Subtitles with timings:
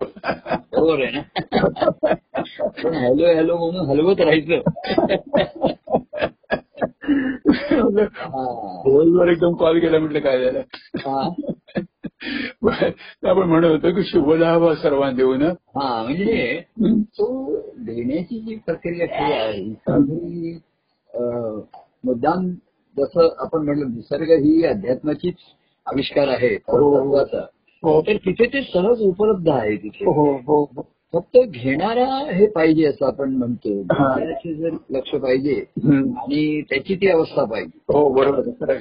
[0.00, 1.20] बरोबर आहे ना?
[2.98, 4.60] हॅलो हॅलो म्हणून हलवत राहायचं.
[8.84, 10.60] दिवसभर एकदम कॉल केला म्हटलं काय झालं?
[10.98, 11.28] हा.
[13.30, 16.60] आपण म्हणत होतो की शुभलाभ सर्वांना देऊन हा म्हणजे
[17.18, 19.06] तो देण्याची जी प्रक्रिया
[19.44, 20.58] आहे ही.
[22.04, 22.48] मुद्दाम
[22.96, 25.34] जसं आपण म्हटलं निसर्ग ही अध्यात्माचीच
[25.86, 27.24] आविष्कार आहे हो.
[27.84, 30.04] तर तिथे ते सहज उपलब्ध आहे तिथे.
[30.04, 30.82] हो हो हो.
[31.12, 33.80] फक्त घेणारा हे पाहिजे असं आपण म्हणतो.
[33.80, 34.14] हा.
[34.14, 35.64] घेणाऱ्याचे जर लक्ष पाहिजे.
[35.86, 37.78] आणि त्याची ती अवस्था पाहिजे.
[37.88, 38.74] हो बरोबर.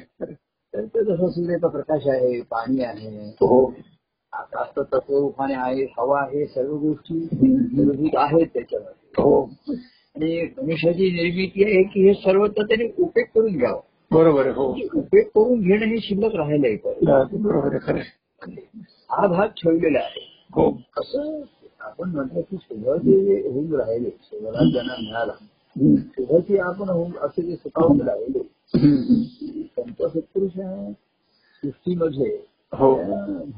[0.74, 3.30] तर जसं सूर्याचा प्रकाश आहे पाणी आहे.
[3.30, 3.74] हो.
[4.34, 7.28] आकाश तर तत्वरूपाने आहे हवा आहे सर्व गोष्टी
[7.74, 9.24] मूलभूत आहेत त्याच्यामध्ये.
[9.24, 9.44] हो.
[10.16, 13.80] आणि मनुष्याची निर्मिती आहे की हे सर्व त्याने उपयोग करून घ्यावं.
[14.12, 14.78] बरोबर हो.
[14.96, 18.25] उपयोग करून घेणं हे शिल्लक बरोबर आहे आहे.
[18.42, 21.42] हा भाग ठेवलेला आहे हो असं
[21.80, 22.58] आपण म्हटलं की
[23.00, 25.34] जे होऊन राहिले शुभला ज्यांना मिळाला.
[26.16, 28.40] शुभाची आपण होऊन असे जे सुखावून राहिले.
[29.68, 30.92] संत सत्पुरुषांच्या
[31.64, 32.30] सृष्टीमध्ये
[32.74, 32.94] हो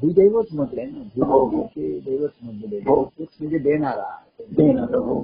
[0.00, 1.44] भूदैवत म्हटलंय ना हो.
[1.48, 3.00] भूदैवते दैवत म्हटलेले हो.
[3.20, 4.16] म्हणजे देणारा
[4.50, 5.22] देणार, हो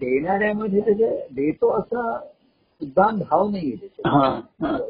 [0.00, 2.10] देणाऱ्यामध्ये त्याच्या देतो असा
[2.82, 4.88] उद्दाम भाव नाहीये हा हा अं,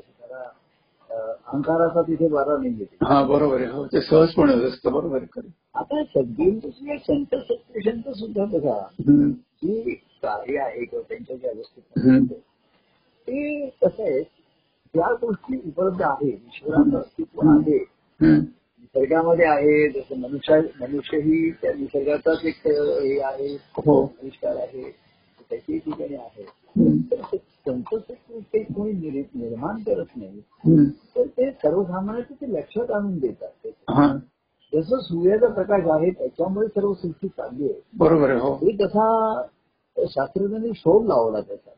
[1.17, 3.05] अहंकाराचा तिथे बारा नाहीये तिथे.
[3.05, 8.79] हा बरोबर आहे हो ते सहजपणे असतं बरोबर आहे आता सद्गुरूंचं संत सत्पुरुषांचं सुद्धा बघा.
[9.63, 11.81] जी कार्य आहे किंवा त्यांच्या ज्या गोष्टी.
[13.29, 14.21] ते कसं आहे
[14.95, 17.79] ज्या गोष्टी उपलब्ध आहे ईश्वराचं अस्तित्व आहे.
[18.21, 23.55] निसर्गामध्ये आहे जसं मनुष्य मनुष्य ही त्या निसर्गाचाच एक हे आहे
[23.87, 24.91] हो आविष्कार आहे
[25.51, 26.43] त्याची ठिकाणी आहे.
[27.11, 27.95] तर संत
[28.55, 30.41] कोणी निर- निर्माण करत नाही
[31.65, 34.17] तर ते सर्वसामान्य ते लक्षात आणून देतात हा.
[34.75, 37.81] जसं सूर्याचा प्रकाश आहे त्याच्यामुळे सर्व सृष्टी चालली आहे.
[37.97, 38.55] बरोबर आहे हो.
[38.55, 39.43] हे तसा
[40.09, 41.71] शास्त्रज्ञांनी शोध लावला त्याचा.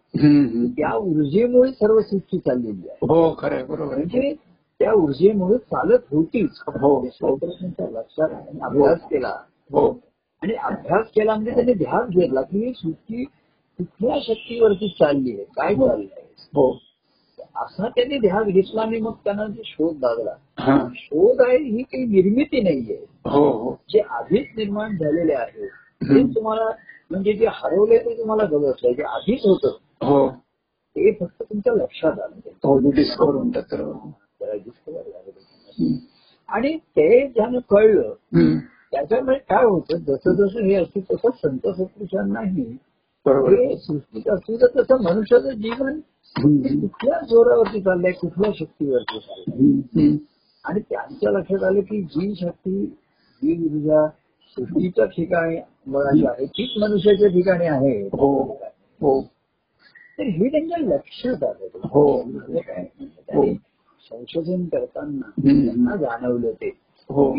[0.66, 2.98] त्या ऊर्जेमुळे सर्व सृष्टी चाललेली आहे.
[3.02, 4.04] हो खरं बरोबर आहे.
[4.04, 4.34] म्हणजे
[4.80, 6.50] त्या ऊर्जेमुळे चालत होतीच.
[6.68, 7.06] हो.
[7.12, 8.28] शास्त्रज्ञांच्या लक्षात
[8.62, 9.36] अभ्यास केला.
[9.72, 10.00] हो.
[10.42, 13.24] आणि अभ्यास केला म्हणजे त्याने ध्यान घेतला की ही सृष्टी
[13.78, 15.44] कुठल्या शक्तीवरती चालली आहे?
[15.44, 16.04] काय चाललंय?
[16.54, 16.78] हो.
[17.56, 20.34] असा त्यांनी ध्यान घेतला आणि मग त्यांना ते शोध लागला.
[20.94, 23.04] शोध आहे ही काही निर्मिती नाहीये.
[23.24, 23.74] हो हो.
[23.88, 25.66] जे आधीच निर्माण झालेले आहे
[26.00, 26.64] ते तुम्हाला
[27.10, 30.28] म्हणजे जे हरवले ते तुम्हाला गवसलंय जे आधीच होतं हो.
[30.96, 34.10] ते फक्त तुमच्या लक्षात आलं डिस्कवर म्हणतात त्याला.
[36.48, 38.12] आणि ते ज्यानं कळलं.
[38.92, 42.76] त्याच्यामुळे काय होतं जसं जसं हे असतं तसं संत सत्पुरुषांनाही
[43.76, 46.00] सृष्टीत असलं तर तसं मनुष्याचं जीवन.
[46.42, 50.16] कुठल्या जोरावरती चाललंय कुठल्या शक्तीवरती चाललंय.
[50.64, 52.86] आणि त्यांच्या लक्षात आलं की जी शक्ती
[53.42, 54.08] जी ऊर्जा
[54.56, 55.56] सृष्टीच्या ठिकाणी
[55.86, 58.02] मुळाशी आहे तीच मनुष्याच्या ठिकाणी आहे.
[58.02, 58.42] हो
[59.00, 59.22] हो.
[60.18, 61.78] तर हे त्यांच्या लक्षात आलं.
[61.84, 62.22] हो.
[62.22, 62.60] म्हणजे
[63.26, 63.54] त्यांनी
[64.10, 65.30] संशोधन करताना.
[65.42, 66.68] त्यांना जाणवलं ते.
[67.10, 67.34] हो.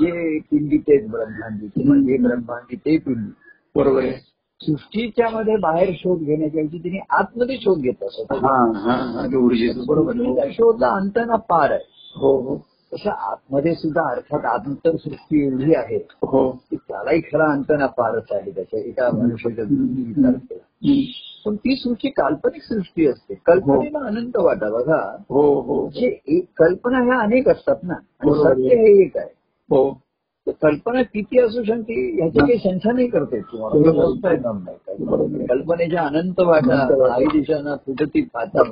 [0.00, 3.30] जे पिंडी तेच ब्रह्मांडी किंवा जे ब्रह्मांडी ते पिंडी.
[3.74, 4.31] बरोबर आहे.
[4.66, 9.86] सृष्टीच्या मध्ये बाहेर शोध घेण्याच्या ऐवजी तिने आतमध्ये शोध घेतला स्वतः हा हा हा ऊर्जेचं
[9.86, 10.50] बरोबर.
[10.50, 11.80] शोधला अंत ना पार आहे.
[12.16, 12.56] हो हो.
[12.94, 15.96] तसं आतमध्ये सुद्धा अर्थात आंतर सृष्टी एवढी आहे.
[15.96, 16.58] हो.
[16.74, 21.00] त्यालाही खरा अंत ना पारच आहे त्याच्या एका मनुष्याच्या विचार केला.
[21.44, 23.34] पण ती सृष्टी काल्पनिक सृष्टी असते.
[23.46, 25.16] कल्पनेला अनंत वाटा बघा.
[25.28, 25.88] हो हो.
[25.88, 27.94] जे कल्पना ह्या अनेक असतात ना.
[28.34, 29.28] सत्य हे एक आहे.
[29.70, 30.00] हो.
[30.46, 31.94] कल्पना किती असू शकते?
[32.16, 33.82] ह्याची काही संख्या नाही करते तुम्हाला.
[33.82, 34.04] बरोबर.
[34.04, 35.46] बोलता येणार नाही काही.
[35.46, 38.62] कल्पनेच्या अनंत वाटा काही दिशांना फुटती पाहता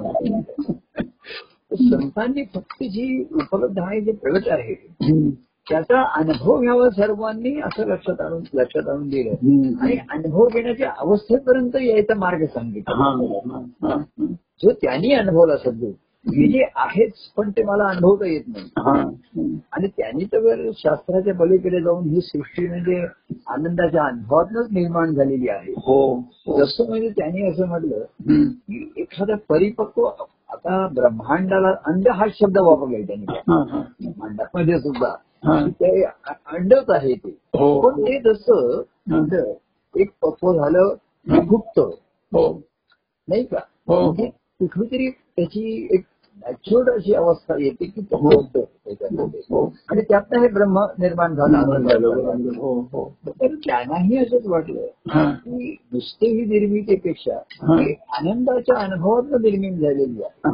[1.75, 4.75] संतांनी फक्त जी उपलब्ध आहे जे प्रगत आहे.
[5.69, 9.31] त्याचा अनुभव घ्यावा सर्वांनी असं लक्षात आणून लक्षात आणून दिलं.
[9.83, 13.17] आणि अनुभव घेण्याच्या अवस्थेपर्यंत यायचा मार्ग सांगितला.
[14.63, 15.91] जो त्यांनी अनुभवला सध्या
[16.27, 19.59] हे जे आहेच पण ते मला अनुभवता येत नाही.
[19.73, 23.01] आणि त्यांनी तर शास्त्राच्या पलीकडे जाऊन ही सृष्टी म्हणजे
[23.47, 25.73] आनंदाच्या अनुभवातूनच निर्माण झालेली आहे.
[25.73, 26.21] हो.
[26.59, 28.05] जसं म्हणजे त्यांनी असं म्हटलं.
[28.45, 33.27] की एखादा परिपक्व आता ब्रह्मांडाला अंड हा शब्द वापरलाय त्यांनी.
[33.49, 35.15] ब्रह्मांडामध्ये सुद्धा.
[35.69, 37.37] ते अंडच आहे ते.
[37.59, 37.81] हो.
[37.81, 38.83] पण ते जसं
[39.13, 39.35] अंड
[39.95, 40.95] एक पक्व झालं
[41.49, 41.81] गुप्त.
[42.33, 42.61] हो.
[43.29, 43.59] नाही का?
[43.89, 44.01] हो.
[44.03, 44.31] म्हणजे
[44.61, 46.05] कुठली तरी त्याची एक
[46.47, 48.31] नॅच्युरल अशी अवस्था येते की तो हो.
[49.51, 49.65] हो.
[49.91, 51.57] आणि त्यातनं हे ब्रह्म निर्माण झालं.
[52.57, 53.17] हो हो.
[53.27, 54.87] तर त्यांनाही असंच वाटलं
[55.31, 57.37] की नुसते ही निर्मितीपेक्षा
[58.19, 60.49] आनंदाच्या अनुभवातून निर्मिती झालेली आहे.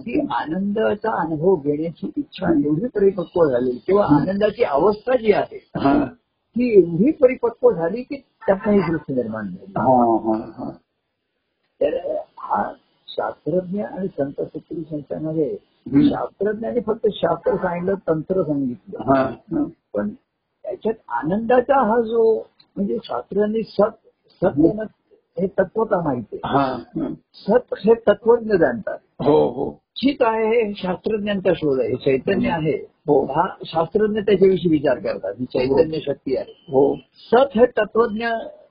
[0.00, 6.04] ती आनंदाचा अनुभव घेण्याची इच्छा एवढी परिपक्व झाली किंवा आनंदाची अवस्था जी आहे हा.
[6.56, 8.16] ती एवढी परिपक्व झाली की
[8.46, 9.72] त्यातनं ही दृष्टी निर्माण झाली.
[11.80, 12.62] तर हा
[13.08, 15.56] शास्त्रज्ञ आणि संत सत्पुरुष यांच्यामध्ये.
[16.10, 18.98] शास्त्रज्ञाने फक्त शास्त्र सांगितलं तंत्र सांगितलं.
[19.94, 20.08] पण
[20.62, 22.46] त्याच्यात आनंदाचा हा जो
[22.76, 24.08] म्हणजे शास्त्रांनी सत
[24.44, 24.82] सत्य
[25.40, 26.58] हे तत्वता माहिती आहे.
[27.34, 28.98] सत हे तत्वज्ञ जाणतात.
[29.20, 29.70] हो हो.
[29.96, 32.86] चित आहे हे शास्त्रज्ञांचा शोध आहे चैतन्य आहे.
[33.06, 33.24] हो.
[33.24, 36.64] हा शास्त्रज्ञ त्याच्याविषयी विचार करतात ही चैतन्य शक्ती आहे.
[36.68, 36.96] हो.
[37.16, 38.26] सत हे तत्वज्ञ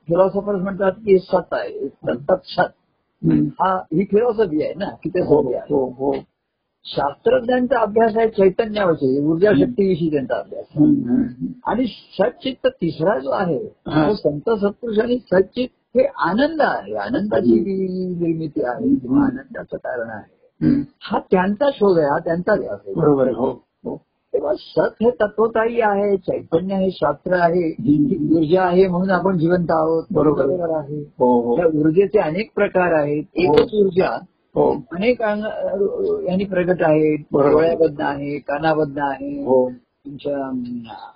[0.08, 2.64] फिलॉसॉफर्स म्हणतात की हे सत आहे हम्म.
[3.62, 6.16] हा ही फिलॉसॉफी आहे ना की ते हो हो हो.
[6.86, 10.66] शास्त्रज्ञांचा अभ्यास आहे चैतन्याविषयी ऊर्जा शक्तीविषयी त्यांचा अभ्यास.
[11.66, 13.58] आणि सच्चित्त तिसरा जो आहे.
[13.68, 16.96] तो संत सत्पुरुषांनी सच्चित हे आनंद आहे.
[16.96, 17.60] आनंदाची
[18.20, 20.38] निर्मिती आहे किंवा आनंदाचं कारण आहे.
[21.02, 22.94] हा त्यांचा शोध आहे हा त्यांचा ध्यास आहे.
[22.94, 23.67] बरोबर हो.
[24.38, 29.72] तेव्हा सत हे तत्वताही आहे चैतन्य हे शास्त्र आहे ही ऊर्जा आहे म्हणून आपण जिवंत
[29.72, 30.04] आहोत.
[30.12, 30.78] बरोबर.
[30.78, 31.02] आहे.
[31.02, 31.56] हो हो.
[31.56, 33.24] त्या ऊर्जेचे अनेक प्रकार आहेत.
[33.36, 34.20] एकच ऊर्जा
[34.56, 34.74] हो.
[34.74, 37.20] अनेक अंग- यांनी प्रगट आहेत.
[37.20, 39.42] डोळ्याबद्ध आहे कानाबद्ध आहे.
[39.42, 39.70] हो.
[39.70, 40.62] तुमच्या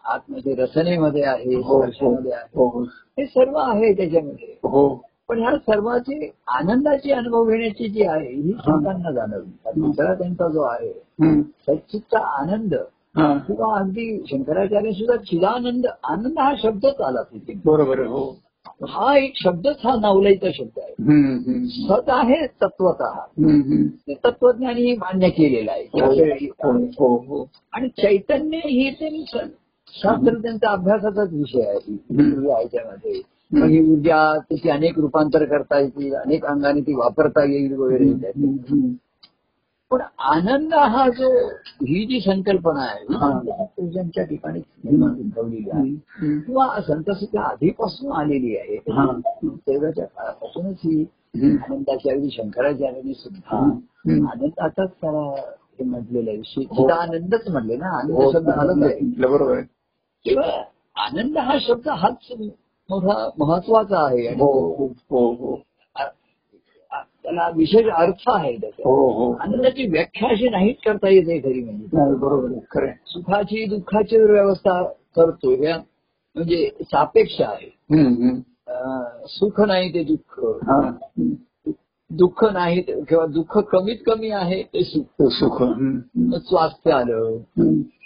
[0.06, 2.50] आतमध्ये रचनेमध्ये आहे हो स्पर्शामध्ये आहे.
[2.56, 2.82] हो हो.
[2.84, 4.58] हे सर्व आहे त्याच्यामध्ये.
[4.64, 5.02] हो.
[5.30, 9.70] पण ह्या सर्वाची आनंदाची अनुभव घेण्याची जी आहे ही संतांना जाणवली.
[9.70, 10.14] हा.
[10.14, 10.94] त्यांचा जो आहे.
[11.42, 17.54] सच्चितचा आनंद हा किंवा अगदी शंकराचार्य सुद्धा चिदानंद आनंद हा शब्दच आला तिथे.
[17.66, 18.38] बरोबर हो.
[18.90, 20.94] हा एक शब्दच हा नावलाईचा शब्द आहे.
[21.68, 24.14] सत आहे तत्वत हम्म, हम्म.
[24.14, 25.84] तत्वज्ञानी मान्य केलेला आहे.
[25.84, 26.78] हो.
[26.78, 29.26] हो हो आणि चैतन्य ही ते
[29.88, 33.22] शास्त्रज्ञांचा अभ्यासाचाच विषय आहे.
[33.54, 38.06] मग ही ऊर्जा त्याची अनेक रूपांतर करता येतील अनेक अंगाने ती वापरता येईल वगैरे.
[39.92, 41.30] पण आनंद हा जो
[41.88, 43.64] ही जी संकल्पना आहे ही हा.
[43.78, 46.40] पूजांच्या ठिकाणी निर्माण उद्भवलेली आहे.
[46.40, 49.06] किंवा संतसुद्धा आधीपासून आलेली आहे हा.
[49.46, 51.02] तेव्हाच्या काळापासूनच ही
[51.36, 51.56] हम्म.
[51.58, 53.58] आनंदाची अगदी शंकराचार्यांनी सुद्धा.
[54.32, 55.26] आनंदाचाच त्याला
[55.80, 56.88] हे म्हटलेलं आहे हो.
[56.90, 59.62] आनंदच म्हटले ना आनंद हो शब्द आनंद आहे बरोबर
[60.26, 60.46] किंवा
[60.96, 62.32] आनंद हा शब्द हाच
[62.90, 64.52] मोठा महत्त्वाचा आहे हो
[65.10, 65.71] हो हो आ-
[67.32, 68.90] त्याला विशेष अर्थ आहे त्याचा.
[68.90, 69.34] हो हो.
[69.34, 71.86] आनंदाची व्याख्या अशी नाहीच करता येते खरी म्हणजे.
[72.16, 72.96] बरोबर आहे खरं आहे.
[73.06, 74.84] सुखाची दुःखाची व्यवस्था
[75.16, 75.78] करतो या
[76.36, 77.70] म्हणजे सापेक्ष आहे.
[79.28, 80.42] सुख नाही ते दुःख.
[82.10, 85.28] दुःख नाही ते- किंवा दुःख कमीत कमी आहे ते सुख.
[85.30, 85.64] सुख
[86.44, 87.38] स्वास्थ्य आलं.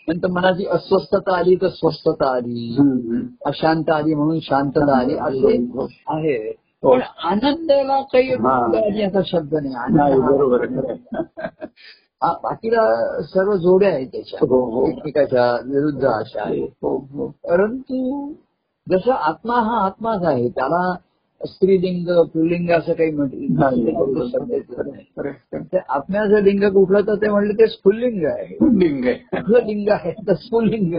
[0.07, 2.75] नंतर मनाची अस्वस्थता आली तर स्वस्थता आली.
[3.45, 5.13] अशांत आली म्हणून शांतता आली.
[5.13, 5.47] असे
[6.07, 6.49] आहे.
[6.49, 6.64] हो.
[6.85, 8.57] पण आनंदाला काही हा.
[8.95, 10.65] याचा शब्द नाही हा- बरोबर.
[12.23, 12.81] हा, बाकीला
[13.23, 14.87] सर्व जोड्या आहेत त्याच्या हो, हो.
[14.87, 18.33] एकमेकाच्या विरुद्ध अशा आहेत हो हो परंतु
[18.87, 20.93] जसं आत्मा हा आत्माच आहे त्याला
[21.41, 23.71] स्त्रीलिंग पुल्लिंग असं काही म्हटलं
[25.89, 28.57] आत्म्याचं लिंग कुठलं तर ते म्हणले ते स्फुल्लिंग आहे.
[28.79, 29.13] लिंग आहे.
[29.13, 30.11] कुठलं लिंग आहे?
[30.27, 30.93] तर स्फुल्लिंग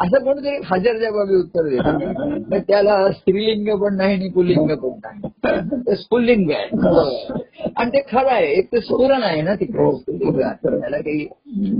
[0.00, 2.60] असं कोणतरी हजरच्या बाबी उत्तर देत.
[2.68, 5.28] त्याला स्त्रीलिंग पण नाही आणि पुल्लिंग पण नाही.
[5.86, 6.68] ते स्फुल्लिंग आहे.
[7.76, 8.46] आणि ते खरं आहे.
[8.46, 9.82] एक ते स्फुरण आहे ना तिकडे.
[10.44, 10.80] आहे.
[10.80, 11.26] त्याला काही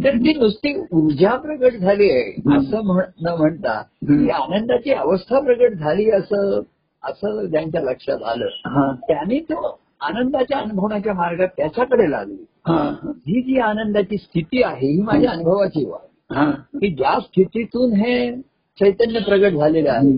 [0.05, 2.31] तर ती नुसती ऊर्जा प्रगट झाली आहे.
[2.57, 6.61] असं म्हण- न म्हणता ती आनंदाची अवस्था प्रगट झाली असं
[7.05, 8.49] असं ज्यांच्या लक्षात आलं
[8.95, 12.45] त्यांनी तो आनंदाच्या अनुभवण्याच्या मार्गात त्याच्याकडे लागली.
[12.67, 13.13] हा.
[13.41, 16.35] जी आनंदाची स्थिती आहे ही माझ्या अनुभवाची वाट.
[16.75, 18.37] की ज्या स्थितीतून हे
[18.81, 20.17] चैतन्य प्रगट झालेलं आहे.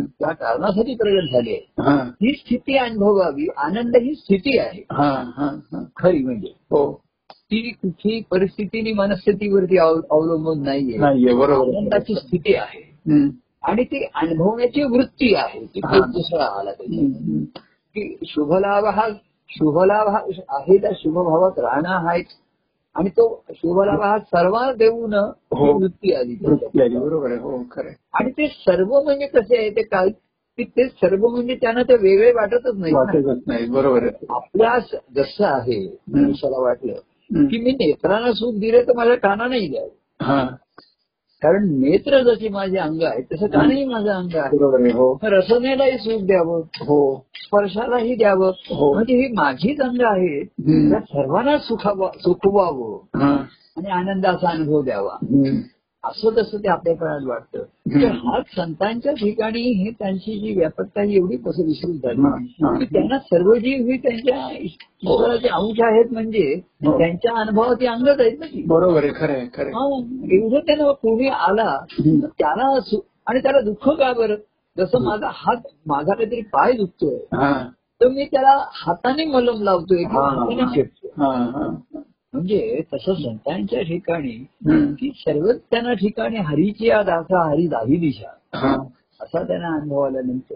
[0.00, 1.66] त्या कारणासाठी प्रगट झाले आहे.
[1.78, 2.10] हा.
[2.32, 4.84] स्थिती अनुभवावी आनंद ही स्थिती आहे.
[4.92, 5.84] हा हा हा.
[5.96, 6.48] खरी म्हणजे.
[6.48, 7.00] हो.
[7.30, 10.98] ती कुठली परिस्थितीनी मनस्थितीवरती अव- अवलंबून नाहीये.
[11.76, 12.98] आनंदाची स्थिती आहे.
[13.66, 17.58] आणि ती अनुभवण्याची वृत्ती आहे ती दुसरा आला त्याच्यात
[17.96, 19.08] की शुभलाभ हा
[19.50, 20.18] शुभलाभ हा
[20.48, 22.22] आहे त्या शुभभावात राहणं आहे
[22.96, 25.72] आणि तो शुभलाभ हा सर्वांना देऊन हो.
[25.78, 27.38] वृत्ती आली बरोबर आहे.
[27.38, 27.94] हो आहे.
[28.14, 30.08] आणि ते सर्व म्हणजे कसे आहे ते काय
[30.58, 32.92] की ते सर्व म्हणजे त्यांना ते वेगळे वाटतच नाही
[33.46, 34.26] नाही बरोबर आहे.
[34.30, 34.78] आपल्या
[35.14, 36.92] जसं आहे मनुष्याला वाटलं.
[37.30, 39.88] की मी नेत्रांना सुख दिले तर माझ्या कानानेही द्यावं.
[40.20, 40.46] हा.
[41.42, 45.98] कारण नेत्र जशी माझे अंग आहे तसं कानही माझं अंग आहे बरोबर आहे हो रसनेलाही
[45.98, 48.92] सुख द्यावं हो स्पर्शालाही द्यावं हो.
[48.94, 50.46] म्हणजे ही माझीच अंग आहेत.
[50.90, 52.98] त्या सर्वांना सुखावं सुखवावं.
[53.76, 55.16] आणि आनंदाचा अनुभव द्यावा.
[56.08, 57.62] असं तसं ते आपल्या काळात वाटतं
[58.26, 61.96] हा संतांच्या ठिकाणी हे त्यांची जी व्यापकता आहे एवढी कसं विसरून.
[62.78, 66.98] की त्यांना सर्व जीव ही त्यांच्या ईश्वराचे अंश आहेत म्हणजे हो.
[66.98, 69.70] त्यांच्या अनुभवाची अंगच आहेत ना बरोबर आहे खरं आहे खरं.
[69.70, 69.86] हा,
[70.32, 71.76] एवढं त्यांना कोणी आला.
[72.38, 72.78] त्याला
[73.26, 74.34] आणि त्याला दुःख का बरं
[74.76, 77.18] जसं माझा हात माझा काहीतरी पाय दुखतोय.
[78.00, 80.04] तर मी त्याला हाताने मलम लावतोय
[82.36, 82.42] हा.
[82.44, 82.72] हा, हा.
[82.72, 84.44] म्हणजे तसं संतांच्या ठिकाणी.
[84.94, 88.76] की सर्वच त्यांना ठिकाणी हरीची या दासा हरी दाही दिशा हा.
[89.20, 90.54] असा त्यांना अनुभव आल्यानंतर.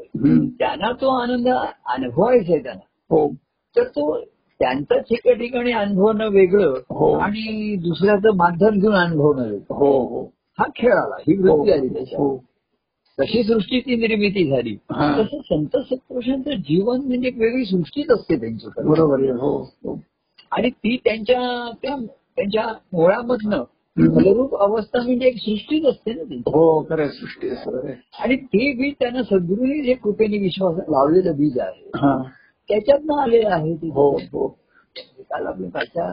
[0.58, 3.32] त्यांना तो आनंद अनुभवायचा आहे त्यांना हो
[3.76, 4.20] तर तो
[4.60, 7.12] त्यांचाच एका ठिकाणी अनुभवणं वेगळं हो.
[7.12, 12.18] आणि दुसऱ्याचं माध्यम घेऊन अनुभवणं वेगळं हो हो हा खेळ आला ही वृत्ती आली त्याच्या
[12.18, 12.36] हो
[13.18, 15.22] तशी सृष्टीची निर्मिती झाली हा.
[15.22, 20.00] तसं संत सत्पुरुषांचं जीवन म्हणजे एक वेगळी सृष्टीच असते त्यांच्याकडे बरोबर आहे हो हो
[20.52, 21.96] आणि ती त्यांच्या त्या
[22.36, 23.64] त्यांच्या मुळामधनं.
[23.96, 27.94] फलरूप अवस्था म्हणजे एक सृष्टीच असते ना त्यांची हो खरं सृष्टी आहे.
[28.18, 31.90] आणि ते बीज त्यांना सद्गुरूंनी जे कृपेने विश्वास लावलेलं बीज आहे.
[31.96, 32.22] हा.
[32.68, 33.88] त्याच्यातनं आलेलं आहे ते.
[33.88, 34.46] हो हो.
[35.20, 36.12] काल आपल्या कालच्या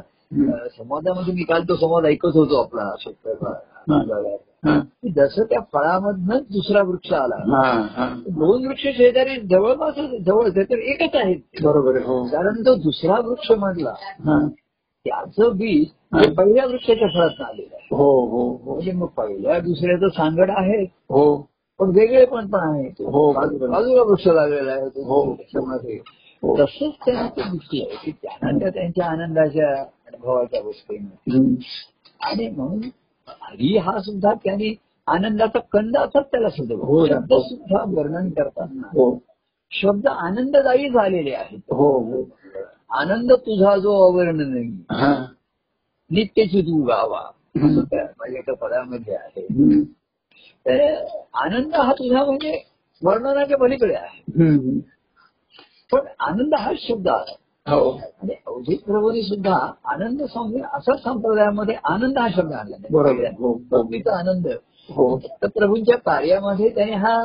[0.78, 4.36] संवादामध्ये मी काल तो संवाद ऐकत होतो आपला शेतकऱ्याला
[4.66, 7.36] की जसं त्या फळामधनच दुसरा वृक्ष आला.
[8.30, 9.96] दोन वृक्ष शेजारी जवळपास
[10.26, 11.38] जवळ तर एकच आहेत.
[11.64, 12.24] बरोबर आहे हो.
[12.24, 14.48] कारण तो दुसरा वृक्ष म्हटला हा.
[15.06, 17.88] त्याचं बीज पहिल्या वृक्षाच्या फळात आलेलं आहे.
[17.96, 18.74] हो हो हो.
[18.74, 20.84] म्हणजे मग पहिल्या दुसऱ्याचं सांगड आहे.
[20.84, 21.50] हो.
[21.80, 22.90] पण वेगळे पण पण आहे.
[22.90, 23.34] हो.
[23.34, 25.04] बाजूला वृक्ष लागलेला आहे तो.
[25.04, 25.38] हो.
[26.44, 26.58] हो.
[26.58, 27.96] तसंच त्यांना ते दृष्टी आहे.
[28.06, 31.54] की त्यांना त्या त्यांच्या आनंदाच्या अनुभवाच्या हम्म.
[32.22, 32.80] आणि म्हणून
[33.28, 34.74] हरी हा सुद्धा त्यांनी
[35.08, 36.76] आनंदाचा कंद असत त्याला सुद्धा.
[36.76, 37.06] हो.
[37.08, 39.18] शब्द सुद्धा वर्णन करताना हो.
[39.72, 41.60] शब्द आनंददायी झालेले आहेत.
[41.72, 42.24] हो हो.
[42.92, 45.14] आनंद तुझा जो अवर्ण नाही हा.
[46.12, 47.22] नित्यची तू गावा
[47.56, 49.42] माझ्या एका पदामध्ये आहे.
[50.66, 52.62] तर आनंद हा तुझा म्हणजे
[53.02, 54.22] वर्णनाच्या पलीकडे आहे.
[55.92, 57.36] पण आनंद हा शब्द आहे.
[57.68, 59.56] आणि अवधूत प्रभूंनी सुद्धा
[59.86, 62.94] आनंद स्वामी असा संप्रदायामध्ये आनंद हा शब्द आणला नाही.
[62.94, 63.26] बरोबर.
[63.40, 63.54] हो.
[63.72, 64.48] भक्तीचा आनंद
[64.90, 67.16] हो तर प्रभूंच्या कार्यामध्ये त्याने हा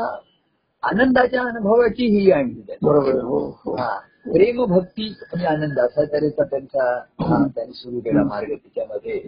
[0.82, 2.76] आनंदाच्या अनुभवाची ही आणली.
[2.82, 3.20] बरोबर.
[3.20, 3.90] हो हो हा
[4.24, 6.84] प्रेम भक्ती आणि आनंद असा तऱ्हेचा त्यांचा
[7.20, 9.18] हा, त्यांनी सुरू केला मार्ग तिच्यामध्ये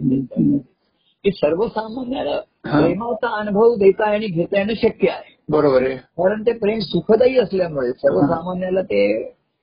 [1.23, 2.79] की सर्वसामान्याला हा.
[2.79, 7.91] प्रेमाचा अनुभव देता आणि घेता येणं शक्य आहे बरोबर आहे कारण ते प्रेम सुखदायी असल्यामुळे
[7.91, 9.01] सर्वसामान्याला ते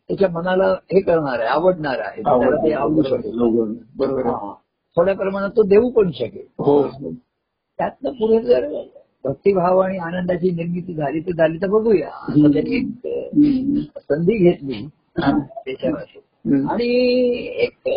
[0.09, 2.23] त्याच्या मनाला हे करणार आहे आवडणार आहे.
[2.23, 3.39] त्याला ते आवडू शकेल.
[3.97, 4.53] बरोबर.
[4.97, 6.47] थोड्या प्रमाणात तो देऊ पण शकेल.
[6.59, 6.83] हो.
[7.79, 8.67] त्यातनं पुढे जर
[9.25, 12.11] भक्तिभाव आणि आनंदाची निर्मिती झाली तर झाली तर बघूया.
[14.01, 14.87] संधी घेतली.
[15.19, 16.21] त्याच्यामध्ये.
[16.71, 16.89] आणि
[17.65, 17.89] एक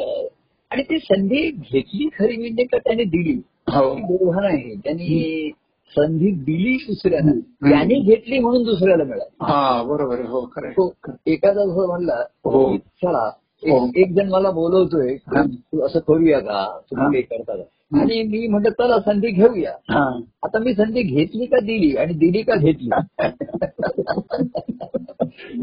[0.72, 3.42] आणि ती संधी घेतली खरी म्हणजे का त्याने दिली?
[3.70, 3.96] हो.
[3.96, 5.52] ती दोघं नाही त्यांनी
[5.92, 7.70] संधी दिली दुसऱ्याला हम्म.
[7.70, 10.22] त्याने घेतली म्हणून दुसऱ्याला मिळाली हा बरोबर.
[10.22, 10.46] हो.
[10.58, 10.92] तो
[11.26, 12.76] एखादा असं म्हणला हो.
[12.78, 13.30] चला
[13.64, 13.86] हो.
[13.96, 15.42] एक- जण मला बोलवतोय हा.
[15.44, 16.78] तू असं करूया का हा.
[16.92, 20.04] तुम्ही काही करता का आणि मी म्हणतो चला संधी घेऊया हा
[20.44, 22.90] आता मी संधी घेतली का दिली आणि दिली का घेतली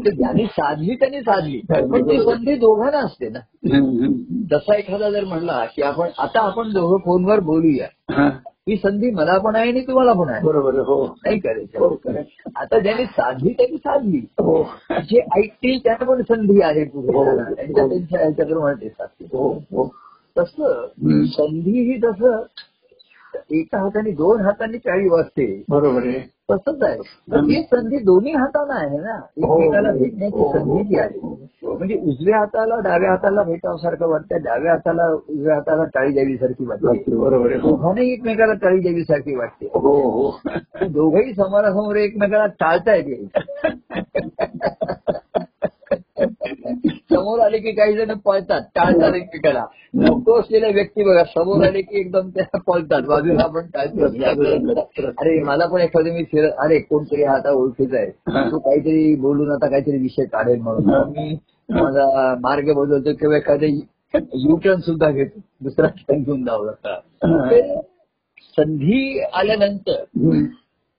[0.09, 3.39] ज्यांनी साधली त्यांनी साधली पण ती संधी दोघांना असते ना.
[4.49, 7.87] जसा एखादा जर म्हणला की आपण आता आपण दोघं फोनवर बोलूया
[8.67, 8.71] हा.
[8.71, 10.79] ही संधी मला पण आहे आणि तुम्हाला पण आहे बरोबर.
[10.79, 12.21] हो नाही हो, करायचं खरं.
[12.55, 17.23] आता ज्यांनी साधली त्यांनी साधली हो जे ऐकतील त्यांना पण संधी आहे हो.
[17.25, 19.87] त्यांच्या त्यांच्या ह्याच्याप्रमाणे ते साधतील हो हो
[20.37, 20.87] तसं.
[21.25, 22.41] संधी ही जसं
[23.51, 25.63] एका हाताने दोन हातांनी चाळी वाजते.
[25.69, 26.19] बरोबर आहे.
[26.51, 26.97] तसंच आहे.
[27.31, 29.15] तर ती संधी दोन्ही हाताना आहे ना?
[29.15, 29.57] हो.
[29.57, 30.51] एकमेकाला भेटण्याची हो.
[30.51, 31.19] संधी जी आहे.
[31.63, 37.51] म्हणजे उजव्या हाताला डाव्या हाताला भेटावसारखं वाटतं डाव्या हाताला उजव्या हाताला टाळी द्यावीसारखी वाटते बरोबर
[37.51, 37.59] आहे.
[37.59, 39.65] हो दोघांनाही एकमेकाला टाळी द्यावीसारखी वाटते.
[39.73, 40.31] हो हो.
[40.87, 43.27] दोघंही समोरासमोर एकमेकाला टाळता येते
[47.13, 49.65] समोर आले की काही जण पळतात टाळतात एकमेकाला
[49.95, 53.01] नको असलेल्या व्यक्ती बघा समोर आले की एकदम त्या पळतात.
[53.07, 54.05] बाजूला आपण टाळतो
[55.09, 58.09] अरे मला पण एखादं मी फिर अरे कोणतरी आता ओळखीचा आहे.
[58.51, 61.09] तो काहीतरी बोलून आता काहीतरी विषय काढेल म्हणून.
[61.09, 61.37] मी
[61.69, 63.79] माझा मार्ग बदलतो किंवा एखादं
[64.39, 65.39] युटर्न सुद्धा घेतो.
[65.63, 66.71] दुसरा टर्न घेऊन जावं
[68.57, 70.03] संधी आल्यानंतर.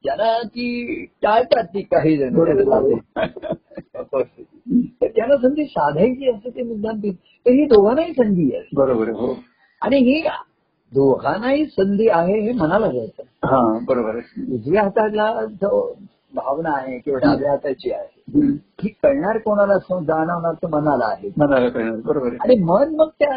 [0.04, 2.34] ज्यांना ती टाळतात ती काही जण.
[3.94, 7.00] तर त्यांना संधी साधायची असते ते मुद्दाम
[7.46, 8.64] तर ही दोघांनाही संधी आहे.
[8.74, 9.08] बरोबर.
[9.08, 9.34] हो.
[9.82, 10.22] आणि ही
[10.92, 14.16] दोघांनाही संधी आहे हे मनाला घ्यायचं हा बरोबर
[14.52, 15.96] उजव्या हाताला जो
[16.34, 18.08] भावना आहे किंवा डाव्या हाताची आहे.
[18.82, 21.30] ही कळणार कोणाला असं जाणवणार तर मनाला आहे.
[21.38, 22.36] मनाला कळणार बरोबर आहे.
[22.40, 23.36] आणि मन मग त्या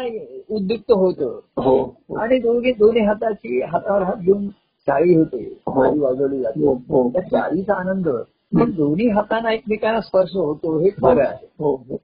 [0.50, 1.38] उद्युक्त होतं.
[1.56, 1.76] हो
[2.08, 2.16] हो.
[2.16, 4.48] आणि दोघे दोन्ही हाताची हातावर हात घेऊन
[4.86, 5.84] टाळी होते हो.
[5.84, 6.74] टाळी वाजवली जाते.
[7.12, 8.08] त्या टाळीचा आनंद
[8.52, 11.96] मग दोन्ही हातांना एकमेकांना स्पर्श होतो हे खरं आहे हो हो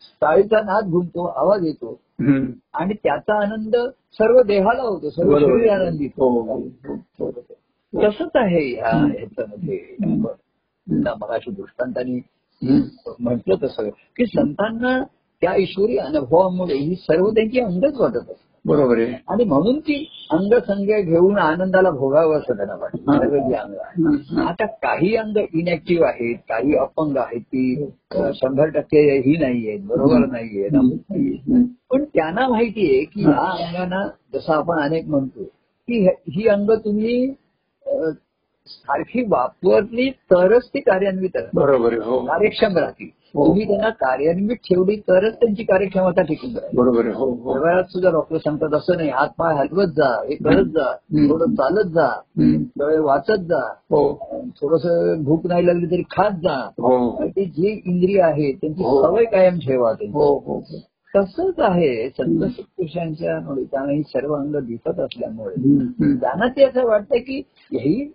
[0.53, 2.01] नाद घुमतो आवाज येतो.
[2.75, 3.77] आणि त्याचा आनंद
[4.13, 5.39] सर्व देहाला होतो सर्व.
[5.39, 6.91] शरीर आनंदित हो होतं.
[7.21, 7.31] हो.
[7.95, 9.81] तसंच आहे ह्या ह्याच्यामध्ये
[11.21, 12.21] मगाशी दृष्टांतानी.
[13.21, 15.03] म्हटलं तसं की संतांना
[15.43, 19.13] त्या ईश्वरी अनुभवामुळे ही सर्व त्यांची अंगच वाटत असतात बरोबर आहे.
[19.29, 23.13] आणि म्हणून ती अंगसंख्या घेऊन आनंदाला भोगावं असं त्यांना वाटतं.
[23.13, 23.61] हा.
[23.61, 24.47] अंग आहे.
[24.49, 30.27] आता काही अंग इनॅक्टिव्ह आहेत काही अपंग आहेत ती अ, शंभर टक्के ही नाहीये बरोबर
[30.27, 31.63] नाहीये अमुक नाहीये हम्म.
[31.91, 35.45] पण त्यांना माहितीये की ह्या अंगांना जसं आपण अनेक म्हणतो
[35.89, 37.35] की हे- ही अंग तुम्ही
[38.67, 41.31] सारखी वापरली तरच ती कार्यान्वित.
[41.55, 42.19] बरोबर आहे हो.
[42.27, 43.09] कार्यक्षम राहतील.
[43.35, 43.47] हो.
[43.47, 48.39] तुम्ही त्यांना कार्यान्वित ठेवली तरच त्यांची कार्यक्षमता टिकून राहील बरोबर हो हो व्यवहारात सुद्धा डॉक्टर
[48.39, 50.91] सांगतात असं नाही हात पाय हलवत जा हे करत जा.
[51.29, 52.09] थोडं चालत जा.
[52.79, 53.61] डोळे वाचत जा
[53.91, 54.03] हो
[54.61, 54.87] थोडस
[55.25, 59.03] भूक नाही लागली तरी खात जा हो ती जी इंद्रिय आहे त्यांची हो.
[59.03, 59.93] सवय कायम ठेवा.
[60.13, 60.61] हो हो
[61.15, 65.55] तसंच आहे संत सत्पुरुषांच्या त्यांना ही सर्व अंग दिसत असल्यामुळे.
[66.15, 68.11] त्यांना ते असं वाटतं की ही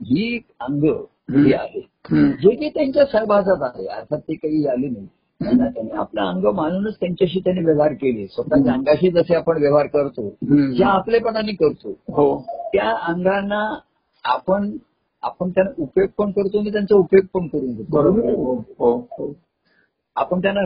[0.00, 0.82] ही अंग
[1.34, 1.80] जी आहे.
[2.12, 5.06] जे जे त्यांच्या सहभागात आहे अर्थात ते काही आले नाही.
[5.44, 8.26] त्यांना त्यांनी आपलं अंग मानूनच त्यांच्याशी त्यांनी व्यवहार केले.
[8.26, 10.28] स्वतःच्या अंगाशी जसे आपण व्यवहार करतो.
[10.76, 11.90] ज्या आपलेपणाने करतो.
[11.90, 12.44] हो.
[12.72, 13.78] त्या अंगांना
[14.24, 14.76] आपण
[15.22, 18.20] आपण त्यांना उपयोग पण करतो आणि त्यांचा उपयोग पण करून बरोबर.
[18.20, 18.54] घेतो हो.
[18.78, 19.08] हो.
[19.18, 19.32] हो
[20.16, 20.60] आपण त्यांना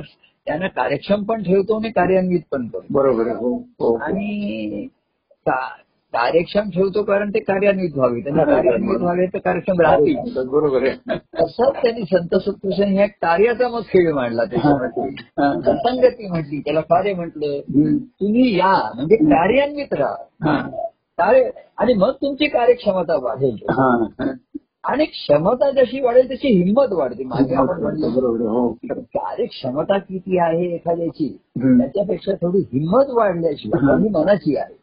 [0.46, 2.86] त्यांना कार्यक्षम पण ठेवतो आणि कार्यान्वित पण करतो.
[2.90, 3.28] बरोबर
[4.02, 4.88] आणि
[6.12, 11.76] कार्यक्षम ठेवतो कारण ते कार्यान्वित व्हावे त्यांना कार्यान्वित व्हावे तर कार्यक्षम राहतील बरोबर आहे तसंच
[11.82, 15.02] त्यांनी संत सत्पुरुषांनी ह्या कार्याचा मग खेळ मांडला त्याच्यामध्ये
[15.38, 15.52] हा.
[15.78, 17.58] संगती म्हटली त्याला कार्य म्हटलं.
[18.20, 20.58] तुम्ही या म्हणजे कार्यान्वित राहा हा.
[21.18, 23.90] कार्य आणि मग तुमची कार्यक्षमता वाढेल हा.
[24.20, 24.30] हा.
[24.84, 28.46] आणि क्षमता जशी वाढेल तशी हिंमत वाढते मागे बरोबर.
[28.46, 31.28] हो कार्यक्षमता किती आहे एखाद्याची.
[31.58, 33.96] त्याच्यापेक्षा थोडी हिंमत वाढल्याशिवाय हा.
[33.96, 34.80] कमी मनाची आहे.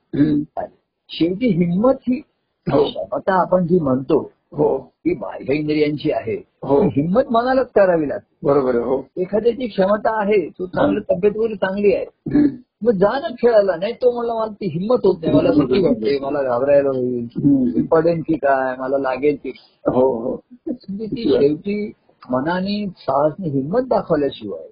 [1.09, 2.21] शेवटी हिंमत ही
[2.67, 2.83] हो.
[2.83, 4.19] क्षमता आपण जी म्हणतो
[4.53, 6.81] हो ती बाह्य इंद्रियांची आहे हो.
[6.95, 8.75] हिंमत मनालाच करावी लागते बरोबर.
[8.75, 12.05] हो एखाद्याची क्षमता आहे तो चांगली तब्येत वगैरे चांगली आहे.
[12.83, 16.17] मग जा ना खेळायला नाही तो मला मला ती हिंमत होत नाही मला भीती वाटते
[16.19, 19.51] मला घाबरायला होईल पडेन की काय मला लागेल की.
[19.87, 20.35] हो हो
[20.69, 21.91] म्हणजे ती शेवटी
[22.23, 24.67] मनाने साहसने हिंमत दाखवल्याशिवाय.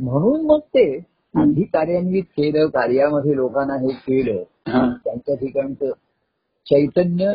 [0.00, 0.86] म्हणून मग ते
[1.34, 4.44] आधी कार्यान्वित केलं कार्यामध्ये लोकांना हे केलं हा.
[5.04, 5.90] त्यांच्या ठिकाणचं
[6.66, 7.32] चैतन्य